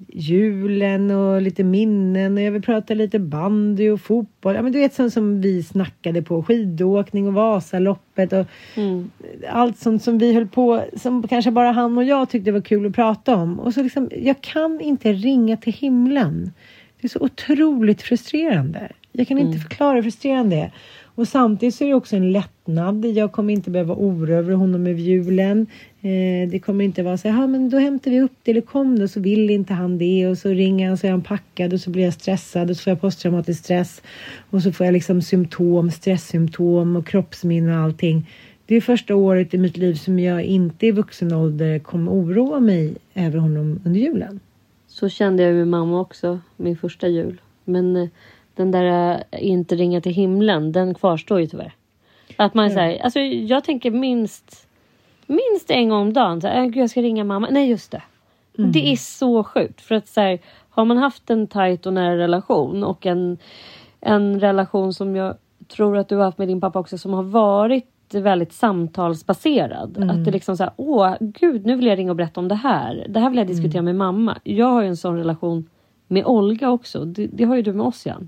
[0.07, 4.55] julen och lite minnen och jag vill prata lite bandy och fotboll.
[4.55, 8.45] Ja men du vet sånt som vi snackade på, skidåkning och Vasaloppet och
[9.49, 12.85] allt sånt som vi höll på, som kanske bara han och jag tyckte var kul
[12.85, 13.59] att prata om.
[13.59, 16.51] Och så liksom, jag kan inte ringa till himlen.
[17.01, 18.91] Det är så otroligt frustrerande.
[19.11, 20.71] Jag kan inte förklara hur frustrerande det är.
[21.15, 23.05] Och samtidigt så är det också en lättnad.
[23.05, 25.67] Jag kommer inte behöva oroa över honom över julen.
[26.01, 28.99] Eh, det kommer inte vara så här, men då hämtar vi upp det eller kom
[28.99, 31.79] då så vill inte han det och så ringer han så är han packad och
[31.79, 34.01] så blir jag stressad och så får jag posttraumatisk stress
[34.49, 38.27] och så får jag liksom symptom, stresssymptom och kroppsminne och allting.
[38.65, 42.59] Det är första året i mitt liv som jag inte i vuxen ålder kommer oroa
[42.59, 44.39] mig över honom under julen.
[44.87, 47.41] Så kände jag med mamma också, min första jul.
[47.65, 48.09] Men eh,
[48.55, 51.73] den där eh, inte ringa till himlen, den kvarstår ju tyvärr.
[52.37, 54.67] Att man är så här, alltså jag tänker minst,
[55.27, 56.41] minst en gång om dagen.
[56.41, 57.47] Så här, "Äh, gud, jag ska ringa mamma.
[57.51, 58.01] Nej, just det.
[58.71, 59.81] Det är så sjukt.
[59.81, 60.39] För att så här,
[60.69, 63.37] har man haft en tajt och nära relation och en,
[63.99, 65.35] en relation som jag
[65.67, 69.97] tror att du har haft med din pappa också som har varit väldigt samtalsbaserad.
[70.11, 72.55] Att det liksom så här, åh gud nu vill jag ringa och berätta om det
[72.55, 73.05] här.
[73.09, 74.37] Det här vill jag diskutera med mamma.
[74.43, 75.69] Jag har ju en sån relation
[76.11, 77.05] med Olga också.
[77.05, 78.27] Det, det har ju du med oss Jan.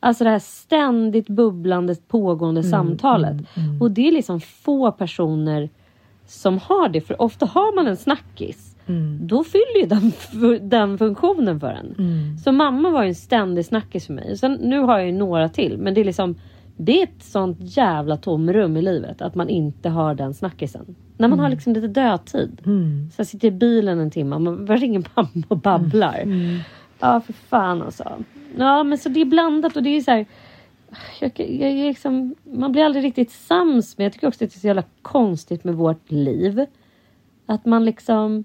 [0.00, 3.36] Alltså det här ständigt bubblande pågående samtalet.
[3.80, 5.68] Och det är liksom få personer
[6.26, 7.00] som har det.
[7.00, 8.76] För ofta har man en snackis.
[9.20, 10.12] Då fyller ju den,
[10.68, 11.94] den funktionen för en.
[12.44, 14.36] Så mamma var ju en ständig snackis för mig.
[14.38, 15.78] Sen, nu har jag ju några till.
[15.78, 16.34] Men det är liksom
[16.76, 20.94] det är ett sånt jävla tomrum i livet att man inte har den snackisen.
[21.16, 22.60] När man har liksom lite dödtid.
[23.12, 26.22] Så jag sitter i bilen en timme och man ringer mamma och babblar.
[27.00, 28.24] Ja för fan alltså.
[28.56, 30.26] Ja men så det är blandat och det är så här.
[31.20, 34.04] Jag, jag, jag är liksom, man blir aldrig riktigt sams med.
[34.04, 36.66] Jag tycker också att det är så jävla konstigt med vårt liv.
[37.46, 38.44] Att man liksom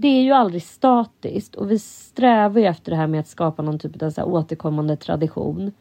[0.00, 3.62] det är ju aldrig statiskt och vi strävar ju efter det här med att skapa
[3.62, 5.72] någon typ av så här återkommande tradition.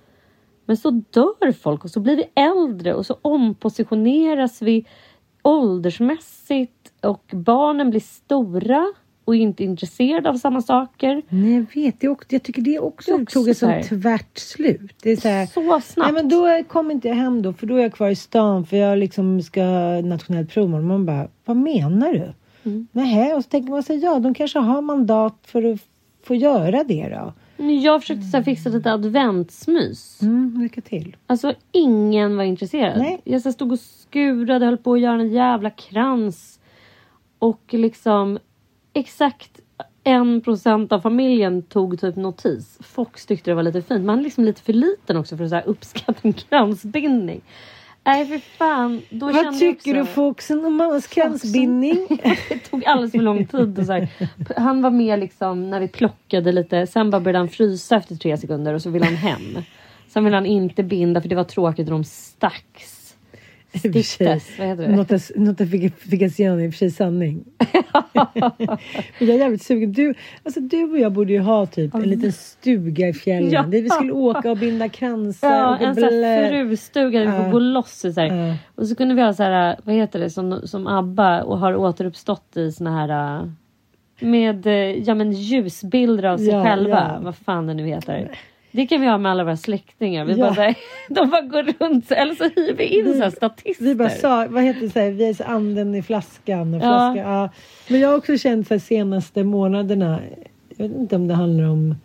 [0.65, 4.85] Men så dör folk och så blir vi äldre och så ompositioneras vi
[5.43, 8.93] åldersmässigt och barnen blir stora
[9.29, 11.21] och inte intresserade av samma saker.
[11.29, 11.99] Nej, jag vet.
[11.99, 14.95] Det också, jag tycker det också, Det också tog ett sånt tvärt slut.
[15.03, 15.95] Det är så, här, Så snabbt.
[15.97, 18.65] Nej, men då kommer inte jag hem då, för då är jag kvar i stan
[18.65, 19.61] för jag liksom ska
[20.03, 20.75] nationellt prov.
[20.75, 22.33] Och man bara, vad menar du?
[22.63, 22.87] Mm.
[22.91, 25.79] Nähä, och så tänker man sig, ja, de kanske har mandat för att
[26.23, 27.33] få göra det då.
[27.63, 30.21] Jag försökte så här fixa lite adventsmys.
[30.21, 31.15] Mm, lycka till.
[31.27, 32.97] Alltså ingen var intresserad.
[32.97, 33.21] Nej.
[33.23, 36.59] Jag så här stod och skurade, höll på att göra en jävla krans.
[37.39, 38.39] Och liksom
[38.93, 39.59] exakt
[40.03, 42.77] en procent av familjen tog typ notis.
[42.81, 44.05] Fox tyckte det var lite fint.
[44.05, 47.41] Man är liksom lite för liten också för att så här uppskatta en kransbindning.
[48.03, 49.01] Nej för fan.
[49.09, 52.07] Då kände Vad jag tycker du också- Foxen om mammas kransbindning?
[52.49, 53.79] det tog alldeles för lång tid.
[53.79, 54.07] Och så här.
[54.57, 56.87] Han var med liksom när vi plockade lite.
[56.87, 59.57] Sen bara började han frysa efter tre sekunder och så ville han hem.
[60.07, 62.98] Sen ville han inte binda för det var tråkigt och de stacks.
[63.73, 64.95] Stiftes, vad heter det?
[64.95, 67.43] Notas- Notification är i och för sig sanning.
[69.19, 69.91] Men jag är jävligt sugen.
[69.91, 70.13] Du,
[70.43, 73.49] alltså du och jag borde ju ha typ en liten stuga i fjällen.
[73.51, 73.61] Ja.
[73.63, 75.51] Där vi skulle åka och binda kransar.
[75.55, 77.51] Ja, och en sån här frustuga där vi får Ja.
[77.51, 78.07] gå loss så.
[78.21, 78.55] Ja.
[78.75, 81.75] Och så kunde vi ha så här, vad heter det, som, som ABBA och har
[81.75, 83.47] återuppstått i såna här äh,
[84.19, 87.11] med äh, ja, men ljusbilder av sig Ja, själva.
[87.15, 87.19] ja.
[87.23, 88.31] Vad fan det nu heter.
[88.71, 90.25] Det kan vi ha med alla våra släktingar.
[90.25, 90.53] Vi Ja.
[90.55, 90.73] bara,
[91.07, 93.85] så de bara går runt eller så hyr vi in så här statister.
[93.85, 96.73] Vi bara sa, vad heter det, så här, vi är så anden i flaskan.
[96.73, 96.83] Och Ja.
[96.83, 97.49] flaskan ja.
[97.89, 100.19] Men jag har också känt så här, senaste månaderna,
[100.77, 101.95] jag vet inte om det handlar om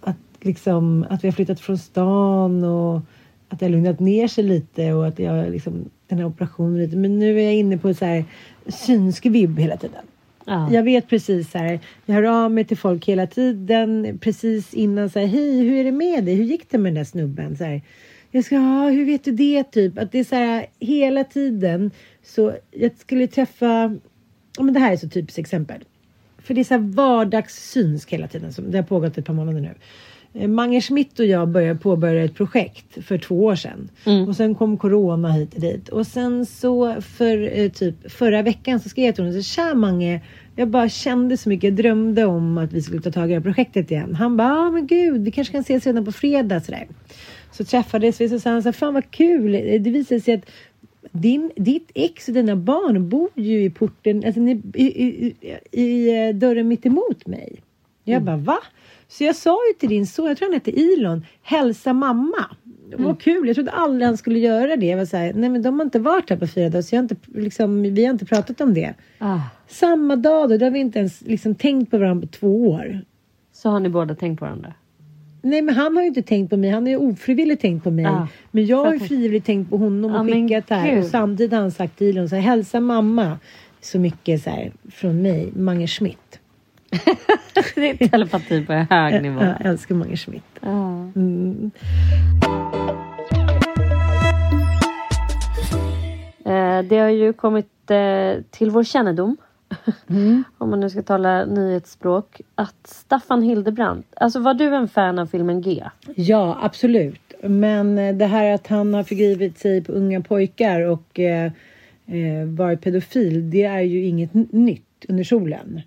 [0.00, 3.00] att, liksom, att vi har flyttat från stan och
[3.48, 6.96] att det har lugnat ner sig lite och att jag liksom, den här operationen lite.
[6.96, 8.24] Men nu är jag inne på så här
[8.66, 10.02] synsk vibb hela tiden.
[10.44, 10.72] Ja.
[10.72, 15.10] Jag vet precis så här, jag hör av mig till folk hela tiden precis innan
[15.10, 16.34] så här, hej hur är det med dig?
[16.34, 17.56] Hur gick det med den där snubben?
[17.56, 17.82] Så här,
[18.30, 19.98] jag ska, ja, hur vet du det typ?
[19.98, 21.90] Att det är så här hela tiden.
[22.22, 23.98] Så jag skulle träffa,
[24.56, 25.84] ja men det här är så typiskt exempel.
[26.38, 28.52] För det är så här vardagssynsk hela tiden.
[28.52, 29.74] Som det har pågått ett par månader nu.
[30.34, 33.88] Eh, Mange Schmidt och jag började påbörja ett projekt för två år sedan.
[34.28, 35.88] Och sen kom corona hit och dit.
[35.88, 39.42] Och sen så för eh, typ förra veckan så skrev jag till honom.
[39.42, 40.20] Så, Tja Mange.
[40.56, 41.64] Jag bara kände så mycket.
[41.64, 44.14] Jag drömde om att vi skulle ta tag i det här projektet igen.
[44.14, 46.60] Han bara, ja men gud vi kanske kan ses redan på fredag.
[46.60, 46.86] Sådär.
[47.52, 49.52] Så träffades vi så sa fan vad kul.
[49.52, 50.50] Det visade sig att
[51.12, 55.82] din, ditt ex och dina barn bor ju i porten, alltså ni, i, i, i,
[55.82, 57.60] i eh, dörren mitt emot mig.
[58.04, 58.58] Jag bara va?
[59.12, 62.46] Så jag sa ju till din son, jag tror han hette Ilon, hälsa mamma.
[62.96, 64.86] Vad kul, jag trodde aldrig han skulle göra det.
[64.86, 66.94] Jag var så här, nej men de har inte varit här på fyra dagar så
[66.94, 68.94] jag har inte, liksom, vi har inte pratat om det.
[69.18, 69.38] Ah,
[69.68, 73.00] Samma dag då, då har vi inte ens liksom, tänkt på varandra på två år.
[73.52, 74.74] så har ni båda tänkt på varandra.
[75.42, 77.90] Nej men han har ju inte tänkt på mig, han har ju ofrivilligt tänkt på
[77.90, 78.04] mig.
[78.04, 80.90] Ja, men jag har ju frivilligt tänkt på honom och men skickat här.
[80.90, 80.98] gud.
[81.04, 83.38] Och samtidigt har han sagt till honom så här, hälsa mamma.
[83.80, 86.38] Så mycket så här från mig, Mange Schmidt.
[87.74, 89.42] det är telepati på hög nivå.
[89.42, 90.44] Jag älskar Mange Schmidt.
[90.62, 91.70] Mm.
[96.44, 99.36] Eh, det har ju kommit eh, till vår kännedom,
[100.10, 100.44] Mm.
[100.58, 105.26] om man nu ska tala nyhetsspråk, att Staffan Hildebrandt, alltså var du en fan av
[105.26, 105.84] filmen G?
[106.16, 107.34] Ja, absolut.
[107.42, 111.52] Men eh, det här att han har förgripit sig på unga pojkar och eh,
[112.56, 115.80] varit pedofil, det är ju inget nytt under solen.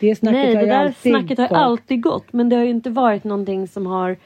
[0.00, 1.58] Det snacket Nej, har det ju där alltid snacket har gått.
[1.58, 4.16] alltid gått, men det har ju inte varit någonting som har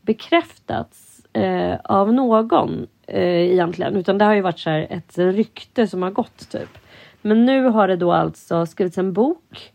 [0.00, 6.02] bekräftats eh, av någon eh, egentligen, utan det har ju varit så ett rykte som
[6.02, 6.78] har gått typ.
[7.22, 9.72] Men nu har det då alltså skrivits en bok,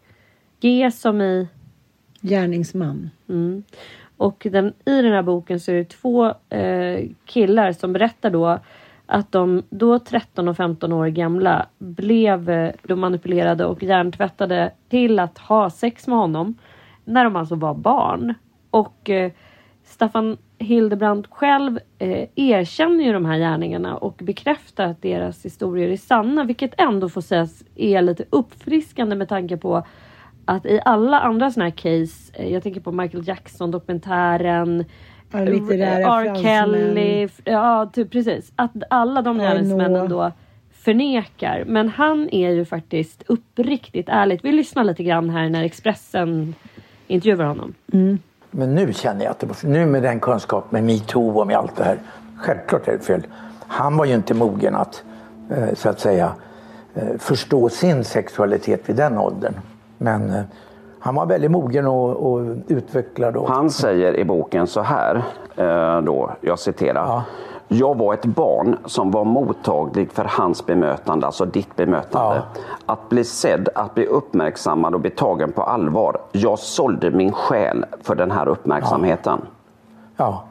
[0.60, 1.48] G som i
[2.22, 3.10] Gärningsman.
[3.30, 3.64] Mm.
[4.18, 8.60] Och den, i den här boken så är det två eh, killar som berättar då
[9.12, 15.20] att de då 13 och 15 år gamla blev eh, då manipulerade och hjärntvättade till
[15.20, 16.56] att ha sex med honom
[17.06, 18.34] när de alltså var barn.
[18.72, 19.32] Och eh,
[19.84, 25.98] Staffan Hildebrandt själv eh, erkänner ju de här gärningarna och bekräftar att deras historier är
[25.98, 29.84] sanna, vilket ändå får sägas är lite uppfriskande med tanke på
[30.46, 34.86] att i alla andra såna här case, eh, jag tänker på Michael Jackson dokumentären,
[35.32, 36.42] R.
[36.44, 38.52] Kelly, ja typ precis.
[38.56, 40.32] Att alla de gärningsmännen då
[40.72, 41.64] förnekar.
[41.68, 44.46] Men han är ju faktiskt uppriktigt ärligt.
[44.46, 46.56] Vi lyssnar lite grann här när Expressen
[47.08, 47.74] intervjuar honom.
[48.52, 51.58] Men nu känner jag att det var, nu med den kunskap med metoo och med
[51.58, 51.98] allt det här.
[52.38, 53.24] Självklart är det fel.
[53.68, 55.04] Han var ju inte mogen att
[55.50, 56.34] eh, så att säga
[56.96, 59.54] eh, förstå sin sexualitet vid den åldern.
[59.98, 60.44] Men eh,
[61.00, 63.38] han var väldigt mogen och, och utvecklad.
[63.38, 65.24] Och, Han säger i boken så här,
[65.56, 67.22] eh, då, jag citerar.
[67.72, 72.42] Jag var ett barn som var mottaglig för hans bemötande, alltså ditt bemötande.
[72.86, 76.18] Att bli sedd, att bli uppmärksammad och bli tagen på allvar.
[76.32, 79.42] Jag sålde min själ för den här uppmärksamheten.
[80.18, 80.44] Ja,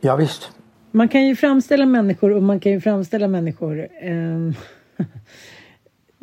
[0.00, 0.50] ja visst.
[0.90, 3.88] Man kan ju framställa människor och man kan ju framställa människor.
[4.02, 4.54] ehm,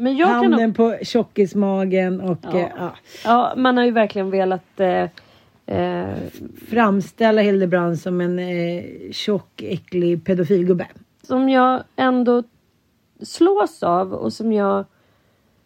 [0.02, 2.58] Men jag kan handen på tjockismagen och Ja.
[2.60, 2.93] eh, ja,
[3.26, 5.10] Ja, man har ju verkligen velat eh,
[5.66, 6.16] eh,
[6.70, 10.88] framställa Hildebrand som en eh, tjock, äcklig pedofilgubbe.
[11.24, 12.43] som jag ändå
[13.22, 14.86] slås av och som jag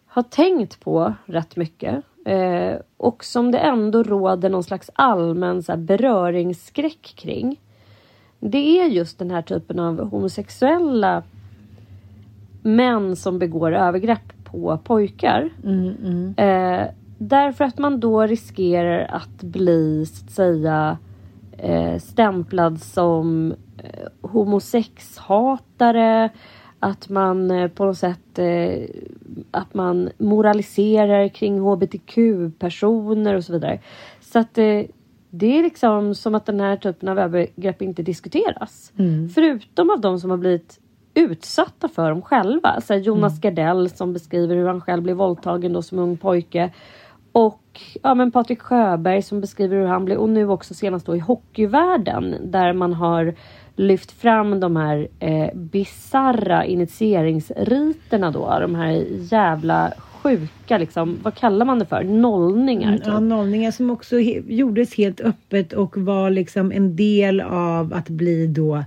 [0.06, 2.02] har tänkt på rätt mycket.
[2.26, 7.60] Eh, och som det ändå råder någon slags allmän så här, beröringsskräck kring.
[8.40, 11.22] Det är just den här typen av homosexuella
[12.64, 15.50] män som begår övergrepp på pojkar.
[16.36, 16.86] Eh,
[17.18, 20.98] därför att man då riskerar att bli så att säga
[21.58, 23.54] eh, stämplad som
[24.20, 26.30] homosexhatare,
[26.80, 28.84] att man eh, på något sätt eh,
[29.50, 33.80] att man moraliserar kring hbtq-personer och så vidare.
[34.20, 34.80] Så att eh,
[35.30, 38.92] det är liksom som att den här typen av övergrepp inte diskuteras.
[38.98, 39.28] Mm.
[39.28, 40.80] Förutom av de som har blivit
[41.14, 42.80] utsatta för dem själva.
[42.80, 43.40] Så Jonas Mm.
[43.56, 46.70] Gardell som beskriver hur han själv blev våldtagen då som ung pojke.
[47.32, 51.16] Och ja, men Patrik Sjöberg som beskriver hur han blev och nu också senast då
[51.16, 53.34] i hockeyvärlden där man har
[53.76, 58.58] lyft fram de här eh, bizarra initieringsriterna då.
[58.60, 59.92] De här jävla
[60.22, 62.04] sjuka liksom, vad kallar man det för?
[62.04, 62.88] Nollningar?
[62.88, 63.06] Mm, typ.
[63.06, 68.08] Ja, nollningar som också he- gjordes helt öppet och var liksom en del av att
[68.08, 68.84] bli då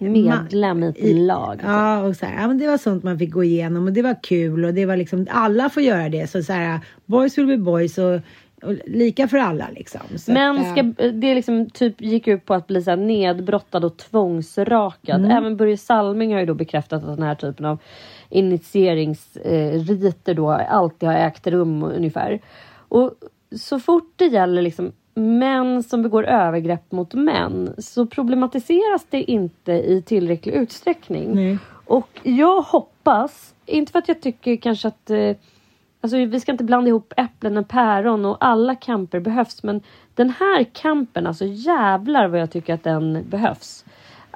[0.00, 1.60] Medlem i ett lag.
[1.62, 4.02] Ja, och så här, ja, men det var sånt man fick gå igenom och det
[4.02, 6.30] var kul och det var liksom alla får göra det.
[6.30, 8.14] Så, så här, boys will be boys och,
[8.62, 10.00] och lika för alla liksom.
[10.16, 13.96] Så Men att, äh, det liksom typ gick ut på att bli så nedbrottad och
[13.96, 15.20] tvångsrakad.
[15.20, 15.30] Mm.
[15.30, 17.78] Även Börje Salming har ju då bekräftat att den här typen av
[18.28, 22.40] initieringsriter då alltid har ägt rum ungefär.
[22.88, 23.14] Och
[23.56, 29.72] så fort det gäller liksom män som begår övergrepp mot män så problematiseras det inte
[29.72, 31.34] i tillräcklig utsträckning.
[31.34, 31.58] Nej.
[31.86, 35.36] Och jag hoppas, inte för att jag tycker kanske att eh,
[36.00, 39.80] Alltså vi ska inte blanda ihop äpplen och päron och alla kamper behövs men
[40.14, 43.84] den här kampen, alltså jävlar vad jag tycker att den behövs.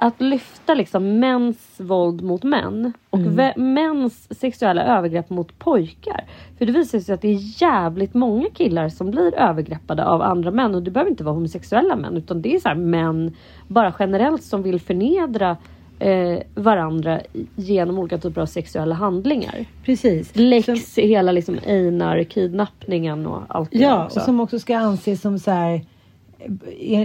[0.03, 3.73] Att lyfta liksom mäns våld mot män och Mm.
[3.73, 6.23] mäns sexuella övergrepp mot pojkar.
[6.57, 10.51] För det visar sig att det är jävligt många killar som blir övergreppade av andra
[10.51, 13.35] män och det behöver inte vara homosexuella män utan det är så här män
[13.67, 15.57] bara generellt som vill förnedra
[15.99, 17.19] eh, varandra
[17.55, 19.65] genom olika typer av sexuella handlingar.
[19.85, 20.31] Precis.
[20.35, 24.19] Lex hela liksom Einar-kidnappningen och allt det Ja, också.
[24.19, 25.81] och som också ska anses som så här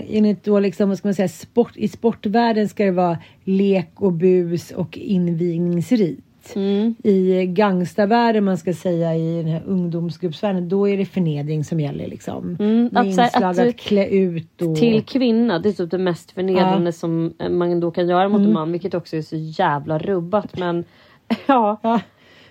[0.09, 4.13] enligt då liksom, vad ska man säga, sport, i sportvärlden ska det vara lek och
[4.13, 6.25] bus och invigningsrit.
[6.57, 6.95] Mm.
[7.05, 12.09] I gangstervärlden, man ska säga i den här ungdomsgruppsvärlden, då är det förnedring som gäller
[12.09, 12.57] liksom.
[12.61, 14.77] Mm, Med att inslag att att, klä ut och...
[14.77, 16.93] Till kvinna, det är typ det mest förnedrande Ja.
[16.93, 18.55] som eh, man då kan göra mot en Mm.
[18.55, 20.59] man, vilket också är så jävla rubbat.
[20.59, 20.85] Men
[21.47, 22.01] ja, Ja.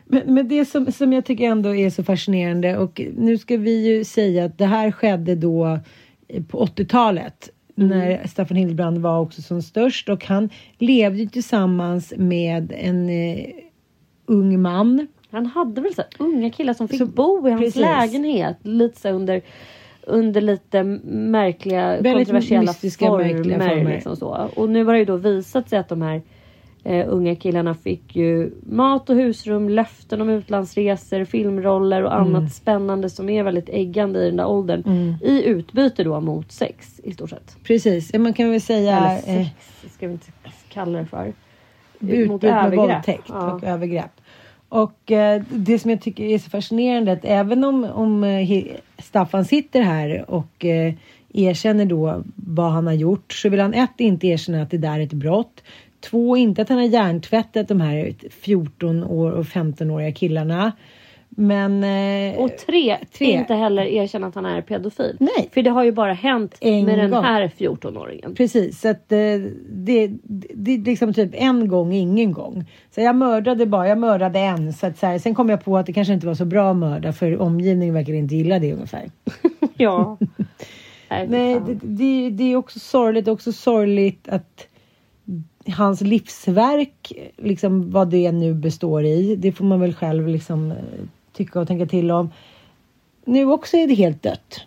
[0.09, 3.87] Men, men det som, som jag tycker ändå är så fascinerande och nu ska vi
[3.87, 5.79] ju säga att det här skedde då eh,
[6.47, 13.09] på 80-talet när Staffan Hildebrand var också som störst och han levde tillsammans med en
[13.09, 13.45] eh,
[14.25, 15.07] ung man.
[15.31, 17.81] han hade väl så unga killar som fick Så- bo i hans precis.
[17.81, 18.57] lägenhet.
[18.61, 19.41] Lite så under,
[20.01, 23.33] under lite märkliga, Väldigt kontroversiella mystiska, former.
[23.33, 23.93] märkliga former.
[23.95, 24.49] Liksom så.
[24.55, 26.21] Och nu har det ju då visat sig att de här
[26.87, 32.49] eh, unga killarna fick ju mat och husrum, löften om utlandsresor, filmroller och annat Mm.
[32.49, 34.83] spännande som är väldigt äggande i den där åldern.
[34.85, 35.15] Mm.
[35.21, 37.57] I utbyte då mot sex i stort sett.
[37.63, 39.47] Precis, man kan väl säga Eller eh,
[39.81, 40.31] sex ska vi inte
[40.69, 41.33] kalla det för.
[41.99, 43.51] utbyte med våldtäkt Ja.
[43.53, 44.11] och övergrepp.
[44.69, 48.63] Och eh, det som jag tycker är så fascinerande att även om, om eh,
[49.03, 50.93] Staffan sitter här och eh,
[51.33, 54.99] erkänner då vad han har gjort så vill han ett inte erkänna att det där
[54.99, 55.63] är ett brott.
[56.09, 60.71] Två inte att han har hjärntvättat de här 14 år och 15-åriga killarna.
[61.29, 61.83] Men...
[61.83, 63.31] Eh, Och tre, Tre.
[63.31, 65.17] inte heller erkänna att han är pedofil.
[65.19, 65.49] Nej.
[65.53, 67.23] För det har ju bara hänt En med den gång.
[67.23, 68.35] här 14-åringen.
[68.35, 69.17] Precis, så att eh,
[69.69, 70.07] det,
[70.55, 72.65] det, är liksom typ en gång, ingen gång.
[72.95, 74.73] Så jag mördade bara, jag mördade en.
[74.73, 76.71] Så att så här, sen kom jag på att det kanske inte var så bra
[76.71, 79.11] att mörda för omgivningen verkar inte gilla det ungefär.
[79.77, 80.17] ja.
[81.09, 84.67] Nej, det, det, det är också sorgligt, också sorgligt att
[85.71, 90.73] hans livsverk, liksom vad det nu består i, det får man väl själv liksom
[91.33, 92.29] tycka och tänka till om.
[93.25, 94.61] Nu också är det helt dött.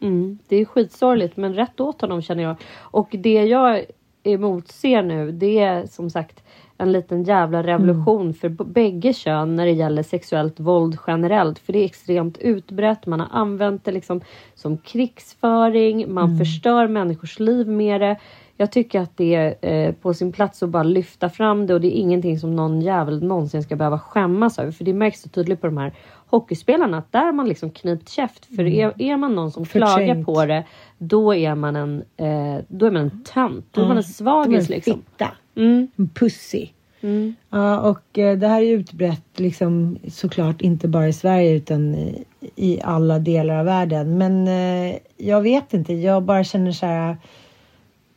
[0.00, 2.56] Mm, det är skitsorgligt men rätt åt honom känner jag.
[2.80, 3.84] Och det jag
[4.22, 6.42] emotser nu det är som sagt
[6.78, 8.34] en liten jävla revolution Mm.
[8.34, 11.58] för bägge kön när det gäller sexuellt våld generellt.
[11.58, 13.06] För det är extremt utbrett.
[13.06, 14.20] Man har använt det liksom
[14.54, 16.14] som krigsföring.
[16.14, 16.38] Man Mm.
[16.38, 18.16] förstör människors liv med det.
[18.60, 21.80] Jag tycker att det är eh, på sin plats att bara lyfta fram det och
[21.80, 24.72] det är ingenting som någon jävel någonsin ska behöva skämmas över.
[24.72, 25.92] För det märks så tydligt på de här
[26.26, 28.56] hockeyspelarna att där har man liksom knipt käft.
[28.56, 30.06] För är, är man någon som klagar Mm.
[30.06, 30.26] Förträngt.
[30.26, 30.64] på det
[30.98, 33.66] då är man en, eh, då är man en tönt.
[33.70, 34.94] Då är man en De är svagis en liksom.
[34.94, 35.30] fitta.
[35.56, 35.88] Mm.
[35.96, 36.68] En pussy.
[37.00, 37.34] Mm.
[37.50, 42.24] Ja, och eh, det här är utbrett liksom såklart inte bara i Sverige utan i,
[42.56, 44.18] i alla delar av världen.
[44.18, 47.16] Men eh, jag vet inte, jag bara känner så här.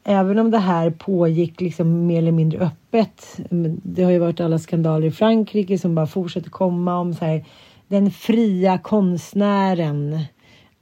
[0.03, 3.39] Även om det här pågick liksom mer eller mindre öppet.
[3.83, 7.45] Det har ju varit alla skandaler i Frankrike som bara fortsätter komma om så här.
[7.87, 10.19] Den fria konstnären.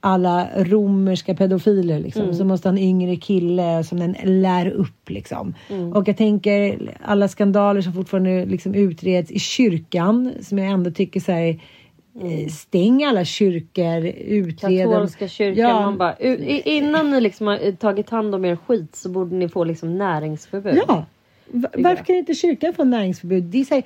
[0.00, 2.22] alla romerska pedofiler liksom.
[2.22, 2.34] Mm.
[2.34, 5.54] Så måste ha en yngre kille som den lär upp liksom.
[5.68, 5.92] Mm.
[5.92, 11.20] Och jag tänker alla skandaler som fortfarande liksom utreds i kyrkan som jag ändå tycker
[11.20, 11.60] så här
[12.20, 14.84] eh, Stäng alla kyrkor, utreda.
[14.92, 15.64] Katolska kyrkan.
[15.68, 15.80] Ja.
[15.80, 16.16] Man bara,
[16.64, 20.78] innan ni liksom har tagit hand om er skit så borde ni få liksom näringsförbud.
[20.88, 21.04] Ja.
[21.46, 23.42] Va- Varför kan inte kyrkan få näringsförbud?
[23.44, 23.82] Det är så här,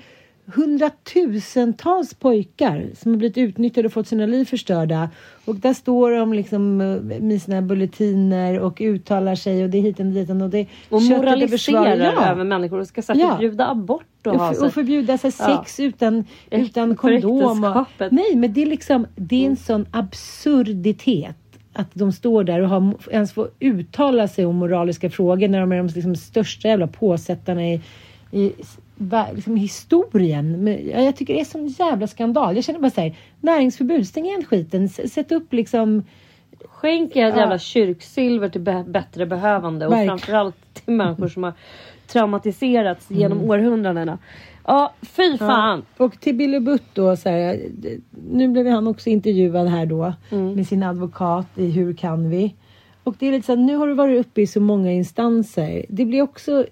[0.55, 5.11] hundratusentals pojkar som har blivit utnyttjade och fått sina liv förstörda.
[5.45, 9.83] Och där står de liksom eh, med sina bulletiner och uttalar sig och det är
[9.83, 11.97] hit och dit och det Och moraliserar.
[11.97, 12.27] Ja.
[12.31, 13.31] över människor och ska så här, Ja.
[13.33, 13.67] förbjuda
[14.31, 14.67] abort och, Och, ha sig.
[14.67, 15.57] och förbjuda sig Ja.
[15.59, 17.65] sex utan, utan För kondom.
[17.65, 21.37] Och, nej, men det är liksom det är en sån absurditet
[21.73, 25.73] att de står där och har, ens får uttala sig om moraliska frågor när de
[25.73, 27.81] är de liksom största jävla påsättarna i,
[28.31, 28.53] i
[29.35, 30.65] liksom historien.
[30.65, 32.55] Men jag tycker det är sån jävla skandal.
[32.55, 34.89] Jag känner bara så här, näringsförbud, stäng igen skiten.
[34.89, 36.03] Sätt upp liksom
[36.65, 37.37] Skänk er Ja.
[37.37, 40.19] jävla kyrksilver till bättre behövande och Verkligen.
[40.19, 41.53] framförallt till människor som har
[42.07, 44.19] traumatiserats genom århundradena.
[44.65, 45.83] Ja, fy fan.
[45.97, 47.61] Ja, och till Billy Butt då, så här,
[48.31, 52.55] nu blev han också intervjuad här då med sin advokat i Hur kan vi?
[53.05, 55.85] Och det är lite så här, nu har du varit uppe i så många instanser.
[55.89, 56.67] Det blir också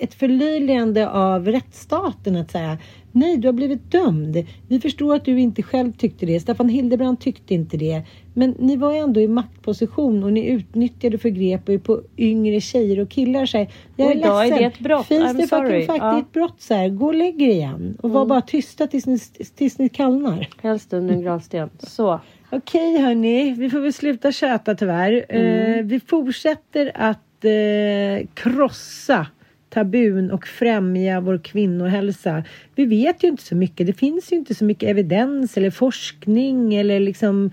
[0.00, 2.78] ett förlöjligande av rättsstaten att säga
[3.12, 4.44] nej, du har blivit dömd.
[4.68, 6.40] Vi förstår att du inte själv tyckte det.
[6.40, 8.02] Staffan Hildebrand tyckte inte det.
[8.34, 12.60] Men ni var ju ändå i maktposition och ni utnyttjade och förgrep er på yngre
[12.60, 13.46] tjejer och killar.
[13.46, 14.58] Så här, jag Och är idag är ledsen.
[14.58, 15.06] det ett brott.
[15.06, 15.70] Finns I'm det sorry.
[15.70, 16.18] fucking fact, är Ja.
[16.18, 16.88] ett brott så här.
[16.88, 17.96] Gå och lägg er igen.
[18.02, 19.18] Och var bara tysta tills ni,
[19.56, 20.48] tills ni kallnar.
[20.62, 21.70] Helst under en gravsten.
[21.78, 22.20] Så.
[22.52, 25.26] Okej hörni, vi får väl sluta köta tyvärr.
[25.28, 29.26] Eh, vi fortsätter att eh, krossa
[29.70, 32.44] tabun och främja vår kvinnohälsa.
[32.74, 33.86] Vi vet ju inte så mycket.
[33.86, 37.50] Det finns ju inte så mycket evidens eller forskning eller liksom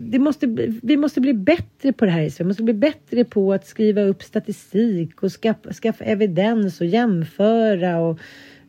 [0.00, 0.46] det måste,
[0.82, 2.44] vi måste bli bättre på det här i Sverige.
[2.44, 8.00] Vi måste bli bättre på att skriva upp statistik och skaffa, skaffa evidens och jämföra.
[8.00, 8.18] Och,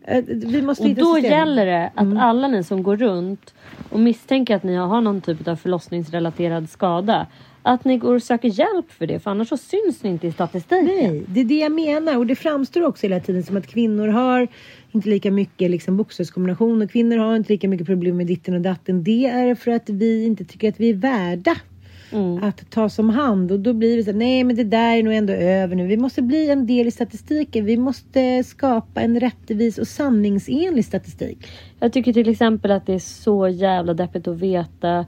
[0.03, 1.31] eh, vi måste Och då system.
[1.31, 3.53] gäller det att alla ni som går runt
[3.89, 7.27] och misstänker att ni har någon typ av förlossningsrelaterad skada.
[7.67, 10.31] Att ni går och söker hjälp för det för annars så syns ni inte i
[10.31, 10.85] statistiken.
[10.85, 14.07] Nej, det är det jag menar och det framstår också hela tiden som att kvinnor
[14.07, 14.47] har
[14.91, 18.61] inte lika mycket liksom bokstavskombination och kvinnor har inte lika mycket problem med ditten och
[18.61, 19.03] datten.
[19.03, 21.55] Det är för att vi inte tycker att vi är värda
[22.41, 25.03] att tas om hand och då blir det så här, nej men det där är
[25.03, 25.87] nog ändå över nu.
[25.87, 27.65] Vi måste bli en del i statistiken.
[27.65, 31.47] Vi måste skapa en rättvis och sanningsenlig statistik.
[31.79, 35.05] Jag tycker till exempel att det är så jävla deppigt att veta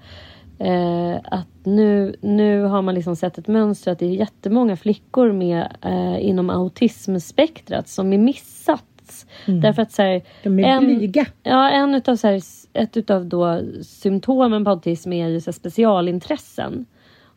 [0.60, 5.32] eh, att nu, nu har man liksom sett ett mönster att det är jättemånga flickor
[5.32, 9.26] med eh, inom autismspektrat som är missats.
[9.45, 11.26] Därför att så här, De är blyga.
[11.43, 12.41] Ja, en utav, så här,
[12.74, 16.86] ett utav då symptomen på autism är ju så här, specialintressen.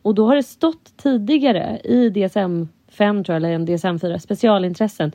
[0.01, 4.19] Och då har det stått tidigare i DSM 5 tror jag, eller en DSM 4,
[4.19, 5.11] specialintressen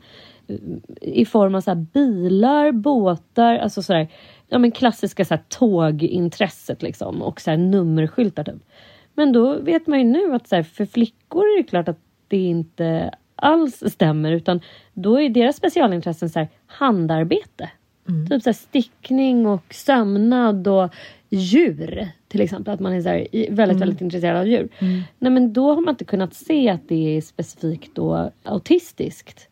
[1.01, 4.07] i form av så bilar, båtar, alltså så här,
[4.47, 8.55] ja men klassiska så här tågintresset liksom och så här nummerskyltar typ.
[9.13, 11.99] Men då vet man ju nu att så här, för flickor är det klart att
[12.27, 14.61] det inte alls stämmer utan
[14.93, 17.69] då är deras specialintressen så här handarbete.
[18.29, 20.89] Typ så stickning och sömnad och
[21.29, 22.73] djur till exempel.
[22.73, 24.69] Att man är så här, i- väldigt, väldigt intresserad av djur.
[25.19, 29.46] Nej men då har man inte kunnat se att det är specifikt då autistiskt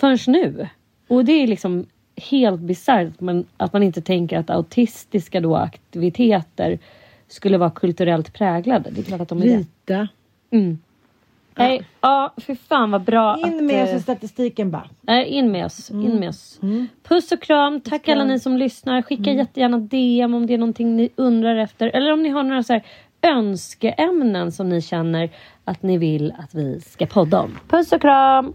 [0.00, 0.68] förrän nu.
[1.08, 1.86] Och det är liksom
[2.16, 3.12] helt bisarrt
[3.56, 6.78] att man, inte tänker att autistiska då aktiviteter
[7.28, 8.90] skulle vara kulturellt präglade.
[8.90, 9.56] Det är klart att de är det.
[9.56, 10.08] Vita.
[10.50, 10.78] Mm.
[11.54, 13.88] Nej, ja, för fan vad bra In med att...
[13.88, 14.88] oss eh, i statistiken bara.
[15.00, 15.90] Nej, in med oss.
[15.90, 16.60] In med oss.
[17.02, 17.80] Puss och kram.
[17.80, 19.02] Tack alla ni som lyssnar.
[19.02, 21.86] Skicka jättegärna DM om det är någonting ni undrar efter.
[21.86, 22.82] Eller om ni har några så här
[23.22, 25.30] önskeämnen som ni känner
[25.64, 27.58] att ni vill att vi ska podda om.
[27.68, 28.54] Puss och kram!